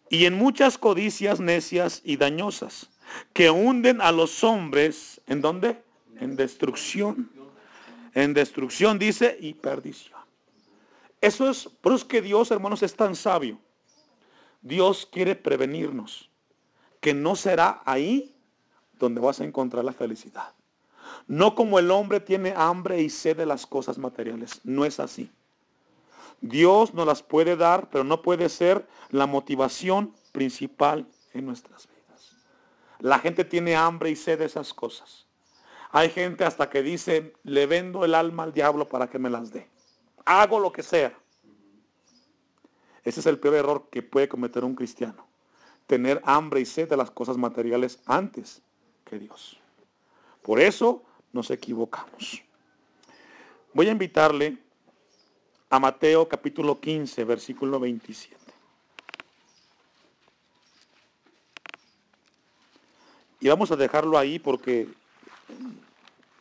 y 0.10 0.26
en 0.26 0.38
muchas 0.38 0.78
codicias 0.78 1.40
necias 1.40 2.02
y 2.04 2.18
dañosas 2.18 2.90
que 3.34 3.50
hunden 3.50 4.02
a 4.02 4.12
los 4.12 4.44
hombres, 4.44 5.22
¿en 5.28 5.42
dónde? 5.42 5.82
En 6.20 6.36
destrucción. 6.36 7.32
En 8.14 8.34
destrucción 8.34 9.00
dice 9.00 9.38
y 9.40 9.54
perdición. 9.54 10.20
Eso 11.22 11.50
es, 11.50 11.66
por 11.66 11.94
eso 11.94 12.04
es 12.04 12.06
que 12.06 12.22
Dios, 12.22 12.52
hermanos, 12.52 12.84
es 12.84 12.96
tan 12.96 13.16
sabio. 13.16 13.60
Dios 14.62 15.08
quiere 15.12 15.36
prevenirnos 15.36 16.30
que 17.00 17.14
no 17.14 17.36
será 17.36 17.82
ahí 17.86 18.31
donde 19.02 19.20
vas 19.20 19.42
a 19.42 19.44
encontrar 19.44 19.84
la 19.84 19.94
felicidad. 19.94 20.54
No 21.28 21.56
como 21.56 21.80
el 21.80 21.92
hombre 21.92 22.20
tiene 22.20 22.54
hambre 22.56 23.02
y 23.02 23.10
sed 23.10 23.36
de 23.36 23.46
las 23.46 23.66
cosas 23.66 23.98
materiales. 23.98 24.62
No 24.64 24.86
es 24.86 25.00
así. 25.00 25.30
Dios 26.40 26.94
nos 26.94 27.06
las 27.06 27.22
puede 27.22 27.56
dar, 27.56 27.90
pero 27.90 28.04
no 28.04 28.22
puede 28.22 28.50
ser 28.50 28.88
la 29.10 29.28
motivación 29.28 30.14
principal 30.32 31.06
en 31.34 31.46
nuestras 31.46 31.88
vidas. 31.88 32.32
La 33.00 33.20
gente 33.20 33.44
tiene 33.44 33.76
hambre 33.76 34.10
y 34.10 34.16
sed 34.16 34.40
de 34.40 34.46
esas 34.46 34.74
cosas. 34.74 35.26
Hay 35.92 36.10
gente 36.10 36.46
hasta 36.46 36.70
que 36.70 36.82
dice, 36.82 37.34
le 37.44 37.66
vendo 37.66 38.06
el 38.06 38.16
alma 38.16 38.44
al 38.44 38.54
diablo 38.54 38.88
para 38.88 39.10
que 39.10 39.20
me 39.20 39.30
las 39.30 39.52
dé. 39.52 39.68
Hago 40.26 40.60
lo 40.60 40.72
que 40.72 40.84
sea. 40.84 41.14
Ese 43.04 43.20
es 43.20 43.26
el 43.26 43.40
peor 43.40 43.56
error 43.56 43.88
que 43.92 44.02
puede 44.02 44.30
cometer 44.30 44.64
un 44.64 44.76
cristiano. 44.76 45.28
Tener 45.88 46.22
hambre 46.24 46.62
y 46.62 46.66
sed 46.66 46.88
de 46.88 46.98
las 46.98 47.12
cosas 47.12 47.38
materiales 47.38 48.00
antes 48.06 48.62
que 49.06 49.20
Dios. 49.20 49.58
Por 50.42 50.60
eso 50.60 51.04
nos 51.34 51.50
equivocamos. 51.52 52.44
Voy 53.74 53.88
a 53.88 53.92
invitarle 53.92 54.58
a 55.70 55.80
Mateo 55.80 56.28
capítulo 56.28 56.80
15, 56.80 57.24
versículo 57.24 57.80
27. 57.80 58.36
Y 63.40 63.48
vamos 63.48 63.72
a 63.72 63.76
dejarlo 63.76 64.18
ahí 64.18 64.38
porque 64.38 64.88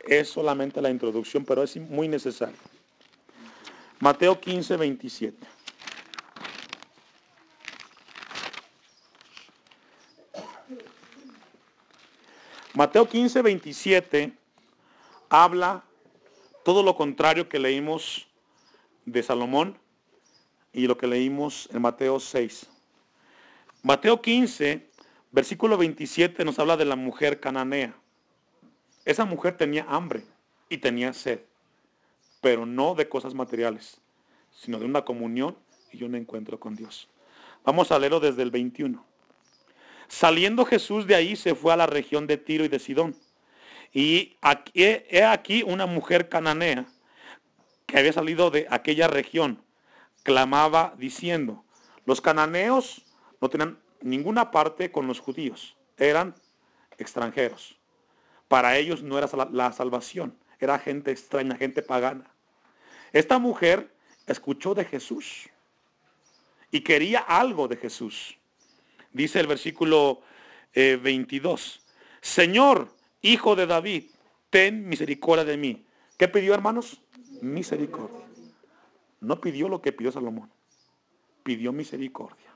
es 0.02 0.28
solamente 0.28 0.82
la 0.82 0.90
introducción, 0.90 1.44
pero 1.44 1.62
es 1.62 1.76
muy 1.76 2.08
necesario. 2.08 2.58
Mateo 4.00 4.40
15, 4.40 4.76
27. 4.76 5.46
Mateo 12.80 13.06
15, 13.06 13.42
27 13.42 14.32
habla 15.28 15.84
todo 16.64 16.82
lo 16.82 16.96
contrario 16.96 17.46
que 17.46 17.58
leímos 17.58 18.26
de 19.04 19.22
Salomón 19.22 19.76
y 20.72 20.86
lo 20.86 20.96
que 20.96 21.06
leímos 21.06 21.68
en 21.74 21.82
Mateo 21.82 22.18
6. 22.18 22.70
Mateo 23.82 24.22
15, 24.22 24.88
versículo 25.30 25.76
27 25.76 26.42
nos 26.46 26.58
habla 26.58 26.78
de 26.78 26.86
la 26.86 26.96
mujer 26.96 27.38
cananea. 27.38 27.94
Esa 29.04 29.26
mujer 29.26 29.58
tenía 29.58 29.84
hambre 29.86 30.24
y 30.70 30.78
tenía 30.78 31.12
sed, 31.12 31.40
pero 32.40 32.64
no 32.64 32.94
de 32.94 33.10
cosas 33.10 33.34
materiales, 33.34 34.00
sino 34.52 34.78
de 34.78 34.86
una 34.86 35.04
comunión 35.04 35.54
y 35.92 36.02
un 36.04 36.14
encuentro 36.14 36.58
con 36.58 36.76
Dios. 36.76 37.10
Vamos 37.62 37.92
a 37.92 37.98
leerlo 37.98 38.20
desde 38.20 38.42
el 38.42 38.50
21. 38.50 39.09
Saliendo 40.10 40.64
Jesús 40.64 41.06
de 41.06 41.14
ahí 41.14 41.36
se 41.36 41.54
fue 41.54 41.72
a 41.72 41.76
la 41.76 41.86
región 41.86 42.26
de 42.26 42.36
Tiro 42.36 42.64
y 42.64 42.68
de 42.68 42.80
Sidón. 42.80 43.14
Y 43.92 44.36
he 44.74 45.24
aquí 45.24 45.62
una 45.62 45.86
mujer 45.86 46.28
cananea 46.28 46.84
que 47.86 47.96
había 47.96 48.12
salido 48.12 48.50
de 48.50 48.66
aquella 48.70 49.06
región, 49.06 49.62
clamaba 50.24 50.94
diciendo, 50.98 51.64
los 52.06 52.20
cananeos 52.20 53.06
no 53.40 53.48
tenían 53.48 53.78
ninguna 54.00 54.50
parte 54.50 54.90
con 54.90 55.06
los 55.06 55.20
judíos, 55.20 55.76
eran 55.96 56.34
extranjeros. 56.98 57.78
Para 58.48 58.76
ellos 58.76 59.04
no 59.04 59.16
era 59.16 59.28
la 59.52 59.72
salvación, 59.72 60.36
era 60.58 60.80
gente 60.80 61.12
extraña, 61.12 61.54
gente 61.54 61.82
pagana. 61.82 62.28
Esta 63.12 63.38
mujer 63.38 63.94
escuchó 64.26 64.74
de 64.74 64.84
Jesús 64.84 65.48
y 66.72 66.80
quería 66.80 67.20
algo 67.20 67.68
de 67.68 67.76
Jesús. 67.76 68.39
Dice 69.12 69.40
el 69.40 69.46
versículo 69.46 70.22
22, 70.74 71.76
eh, 71.76 71.92
Señor, 72.20 72.94
hijo 73.22 73.56
de 73.56 73.66
David, 73.66 74.04
ten 74.50 74.88
misericordia 74.88 75.44
de 75.44 75.56
mí. 75.56 75.84
¿Qué 76.16 76.28
pidió, 76.28 76.54
hermanos? 76.54 77.00
misericordia. 77.40 78.26
No 79.20 79.40
pidió 79.40 79.68
lo 79.68 79.80
que 79.82 79.92
pidió 79.92 80.12
Salomón, 80.12 80.50
pidió 81.42 81.72
misericordia 81.72 82.48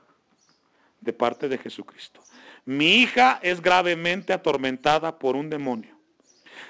de 1.01 1.13
parte 1.13 1.47
de 1.47 1.57
Jesucristo. 1.57 2.21
Mi 2.65 2.95
hija 2.95 3.39
es 3.43 3.61
gravemente 3.61 4.33
atormentada 4.33 5.19
por 5.19 5.35
un 5.35 5.49
demonio. 5.49 5.95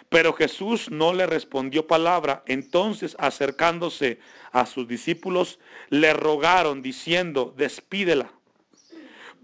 Pero 0.09 0.33
Jesús 0.33 0.89
no 0.89 1.13
le 1.13 1.25
respondió 1.25 1.87
palabra. 1.87 2.43
Entonces, 2.47 3.15
acercándose 3.19 4.19
a 4.51 4.65
sus 4.65 4.87
discípulos, 4.87 5.59
le 5.89 6.13
rogaron 6.13 6.81
diciendo, 6.81 7.53
despídela, 7.55 8.31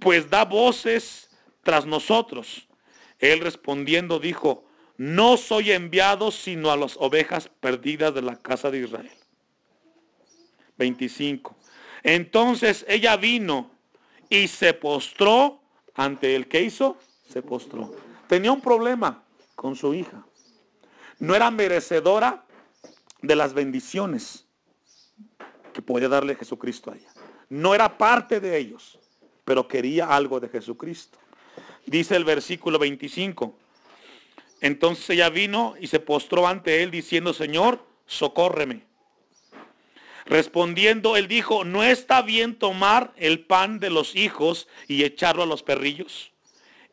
pues 0.02 0.30
da 0.30 0.44
voces 0.46 1.30
tras 1.62 1.86
nosotros. 1.86 2.68
Él 3.20 3.40
respondiendo 3.40 4.20
dijo, 4.20 4.66
no 4.98 5.38
soy 5.38 5.72
enviado 5.72 6.32
sino 6.32 6.72
a 6.72 6.76
las 6.76 6.98
ovejas 6.98 7.50
perdidas 7.60 8.14
de 8.14 8.24
la 8.24 8.36
casa 8.36 8.72
de 8.72 8.80
Israel. 8.80 9.12
25. 10.78 11.56
Entonces 12.02 12.84
ella 12.90 13.16
vino 13.16 13.70
y 14.28 14.48
se 14.48 14.74
postró 14.74 15.62
ante 15.94 16.36
el 16.36 16.48
que 16.48 16.62
hizo, 16.62 16.98
se 17.30 17.44
postró. 17.44 17.96
Tenía 18.28 18.52
un 18.52 18.62
problema 18.62 19.24
con 19.56 19.76
su 19.76 19.94
hija. 19.94 20.26
No 21.20 21.36
era 21.36 21.52
merecedora 21.52 22.44
de 23.22 23.36
las 23.36 23.54
bendiciones 23.54 24.48
que 25.74 25.84
podía 25.84 26.10
darle 26.10 26.36
Jesucristo 26.36 26.92
a 26.92 26.96
ella. 26.96 27.12
No 27.50 27.76
era 27.76 27.98
parte 27.98 28.40
de 28.40 28.58
ellos, 28.58 28.98
pero 29.46 29.68
quería 29.68 30.06
algo 30.06 30.40
de 30.40 30.50
Jesucristo. 30.50 31.18
Dice 31.86 32.16
el 32.16 32.26
versículo 32.26 32.80
25. 32.80 33.58
Entonces 34.62 35.10
ella 35.10 35.30
vino 35.30 35.76
y 35.80 35.88
se 35.88 36.00
postró 36.00 36.48
ante 36.48 36.84
él 36.84 36.92
diciendo, 36.92 37.34
Señor, 37.34 37.84
socórreme. 38.06 38.84
Respondiendo, 40.26 41.18
él 41.18 41.28
dijo, 41.28 41.66
¿no 41.66 41.84
está 41.84 42.22
bien 42.22 42.56
tomar 42.56 43.12
el 43.18 43.40
pan 43.40 43.80
de 43.80 43.90
los 43.90 44.16
hijos 44.16 44.68
y 44.88 45.04
echarlo 45.04 45.44
a 45.44 45.48
los 45.48 45.64
perrillos? 45.64 46.32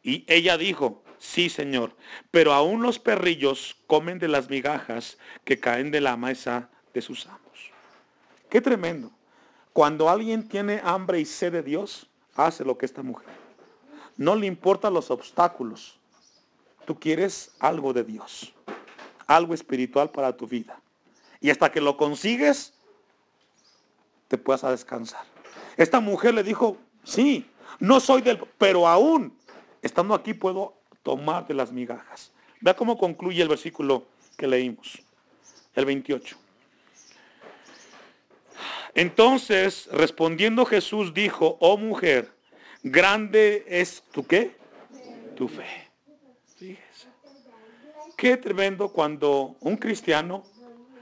Y 0.02 0.24
ella 0.26 0.56
dijo, 0.56 1.04
sí, 1.18 1.50
Señor, 1.50 1.94
pero 2.30 2.54
aún 2.54 2.82
los 2.82 2.98
perrillos 2.98 3.76
comen 3.86 4.18
de 4.18 4.28
las 4.28 4.48
migajas 4.48 5.18
que 5.44 5.60
caen 5.60 5.90
de 5.90 6.00
la 6.00 6.16
mesa 6.16 6.70
de 6.94 7.02
sus 7.02 7.26
amos. 7.26 7.70
Qué 8.48 8.60
tremendo. 8.60 9.12
Cuando 9.72 10.08
alguien 10.08 10.48
tiene 10.48 10.80
hambre 10.82 11.20
y 11.20 11.24
sed 11.24 11.52
de 11.52 11.62
Dios, 11.62 12.07
hace 12.38 12.64
lo 12.64 12.78
que 12.78 12.86
esta 12.86 13.02
mujer. 13.02 13.28
No 14.16 14.36
le 14.36 14.46
importan 14.46 14.94
los 14.94 15.10
obstáculos. 15.10 15.98
Tú 16.86 16.98
quieres 16.98 17.52
algo 17.58 17.92
de 17.92 18.04
Dios, 18.04 18.54
algo 19.26 19.52
espiritual 19.54 20.10
para 20.10 20.36
tu 20.36 20.46
vida. 20.46 20.80
Y 21.40 21.50
hasta 21.50 21.70
que 21.70 21.80
lo 21.80 21.96
consigues, 21.96 22.72
te 24.28 24.38
puedas 24.38 24.62
descansar. 24.62 25.24
Esta 25.76 26.00
mujer 26.00 26.34
le 26.34 26.42
dijo, 26.42 26.76
sí, 27.04 27.48
no 27.78 28.00
soy 28.00 28.22
del, 28.22 28.38
pero 28.56 28.88
aún 28.88 29.36
estando 29.82 30.14
aquí 30.14 30.34
puedo 30.34 30.74
tomar 31.02 31.46
de 31.46 31.54
las 31.54 31.72
migajas. 31.72 32.32
Vea 32.60 32.74
cómo 32.74 32.98
concluye 32.98 33.42
el 33.42 33.48
versículo 33.48 34.06
que 34.36 34.46
leímos, 34.46 34.98
el 35.74 35.84
28. 35.84 36.36
Entonces, 38.98 39.88
respondiendo 39.92 40.66
Jesús 40.66 41.14
dijo, 41.14 41.56
oh 41.60 41.76
mujer, 41.76 42.32
grande 42.82 43.64
es 43.68 44.02
tu 44.10 44.26
qué? 44.26 44.56
Tu 45.36 45.46
fe. 45.46 45.88
Fíjese. 46.56 47.06
Qué 48.16 48.36
tremendo 48.36 48.88
cuando 48.88 49.54
un 49.60 49.76
cristiano 49.76 50.42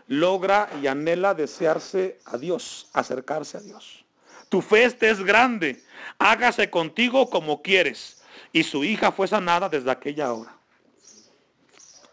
logra 0.09 0.69
y 0.83 0.89
anhela 0.89 1.33
desearse 1.33 2.19
a 2.27 2.37
Dios, 2.37 2.91
acercarse 2.93 3.57
a 3.57 3.61
Dios. 3.61 4.05
Tu 4.51 4.61
fe 4.61 4.85
es 4.85 5.25
grande, 5.25 5.83
hágase 6.19 6.69
contigo 6.69 7.31
como 7.31 7.63
quieres. 7.63 8.23
Y 8.53 8.63
su 8.65 8.85
hija 8.85 9.11
fue 9.11 9.27
sanada 9.27 9.71
desde 9.71 9.91
aquella 9.91 10.35
hora. 10.35 10.55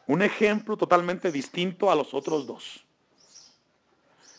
Un 0.07 0.21
ejemplo 0.21 0.77
totalmente 0.77 1.29
distinto 1.29 1.91
a 1.91 1.95
los 1.95 2.13
otros 2.13 2.47
dos. 2.47 2.85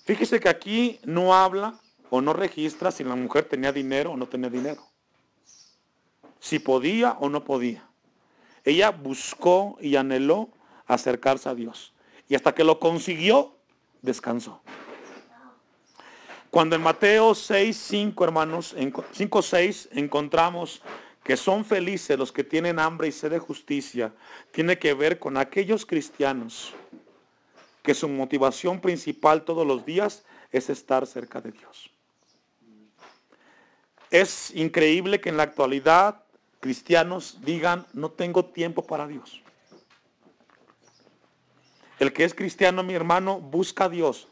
Fíjese 0.04 0.38
que 0.38 0.50
aquí 0.50 1.00
no 1.04 1.34
habla 1.34 1.80
o 2.10 2.20
no 2.20 2.34
registra 2.34 2.90
si 2.90 3.02
la 3.04 3.16
mujer 3.16 3.44
tenía 3.44 3.72
dinero 3.72 4.12
o 4.12 4.16
no 4.16 4.28
tenía 4.28 4.50
dinero. 4.50 4.86
Si 6.38 6.58
podía 6.58 7.12
o 7.12 7.30
no 7.30 7.42
podía. 7.42 7.88
Ella 8.64 8.90
buscó 8.90 9.78
y 9.80 9.96
anheló 9.96 10.50
acercarse 10.86 11.48
a 11.48 11.54
Dios. 11.54 11.94
Y 12.28 12.34
hasta 12.34 12.54
que 12.54 12.64
lo 12.64 12.78
consiguió, 12.78 13.56
descansó. 14.02 14.60
Cuando 16.50 16.76
en 16.76 16.82
Mateo 16.82 17.34
6, 17.34 17.76
5, 17.76 18.24
hermanos, 18.24 18.74
en 18.76 18.92
5, 19.12 19.42
6 19.42 19.88
encontramos 19.92 20.82
que 21.24 21.36
son 21.38 21.64
felices 21.64 22.18
los 22.18 22.30
que 22.30 22.44
tienen 22.44 22.78
hambre 22.78 23.08
y 23.08 23.12
sed 23.12 23.30
de 23.30 23.38
justicia, 23.38 24.12
tiene 24.52 24.78
que 24.78 24.92
ver 24.92 25.18
con 25.18 25.38
aquellos 25.38 25.86
cristianos 25.86 26.74
que 27.84 27.94
su 27.94 28.08
motivación 28.08 28.80
principal 28.80 29.44
todos 29.44 29.66
los 29.66 29.84
días 29.84 30.24
es 30.50 30.70
estar 30.70 31.06
cerca 31.06 31.42
de 31.42 31.52
Dios. 31.52 31.90
Es 34.10 34.52
increíble 34.54 35.20
que 35.20 35.28
en 35.28 35.36
la 35.36 35.42
actualidad 35.42 36.22
cristianos 36.60 37.40
digan, 37.42 37.86
no 37.92 38.10
tengo 38.10 38.46
tiempo 38.46 38.86
para 38.86 39.06
Dios. 39.06 39.42
El 41.98 42.14
que 42.14 42.24
es 42.24 42.34
cristiano, 42.34 42.82
mi 42.82 42.94
hermano, 42.94 43.38
busca 43.38 43.84
a 43.84 43.88
Dios. 43.90 44.28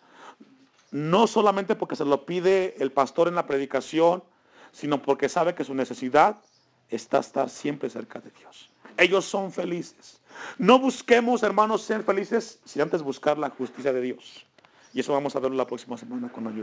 No 0.90 1.26
solamente 1.26 1.74
porque 1.74 1.94
se 1.94 2.06
lo 2.06 2.24
pide 2.24 2.74
el 2.82 2.90
pastor 2.90 3.28
en 3.28 3.34
la 3.34 3.46
predicación, 3.46 4.24
sino 4.72 5.02
porque 5.02 5.28
sabe 5.28 5.54
que 5.54 5.64
su 5.64 5.74
necesidad 5.74 6.40
está 6.88 7.18
estar 7.18 7.50
siempre 7.50 7.90
cerca 7.90 8.18
de 8.18 8.30
Dios. 8.30 8.70
Ellos 8.96 9.26
son 9.26 9.52
felices. 9.52 10.21
No 10.58 10.78
busquemos, 10.78 11.42
hermanos, 11.42 11.82
ser 11.82 12.02
felices 12.02 12.60
sin 12.64 12.82
antes 12.82 13.02
buscar 13.02 13.38
la 13.38 13.50
justicia 13.50 13.92
de 13.92 14.00
Dios. 14.00 14.46
Y 14.94 15.00
eso 15.00 15.12
vamos 15.12 15.34
a 15.36 15.40
verlo 15.40 15.56
la 15.56 15.66
próxima 15.66 15.96
semana 15.96 16.30
con 16.30 16.46
ayuda. 16.46 16.60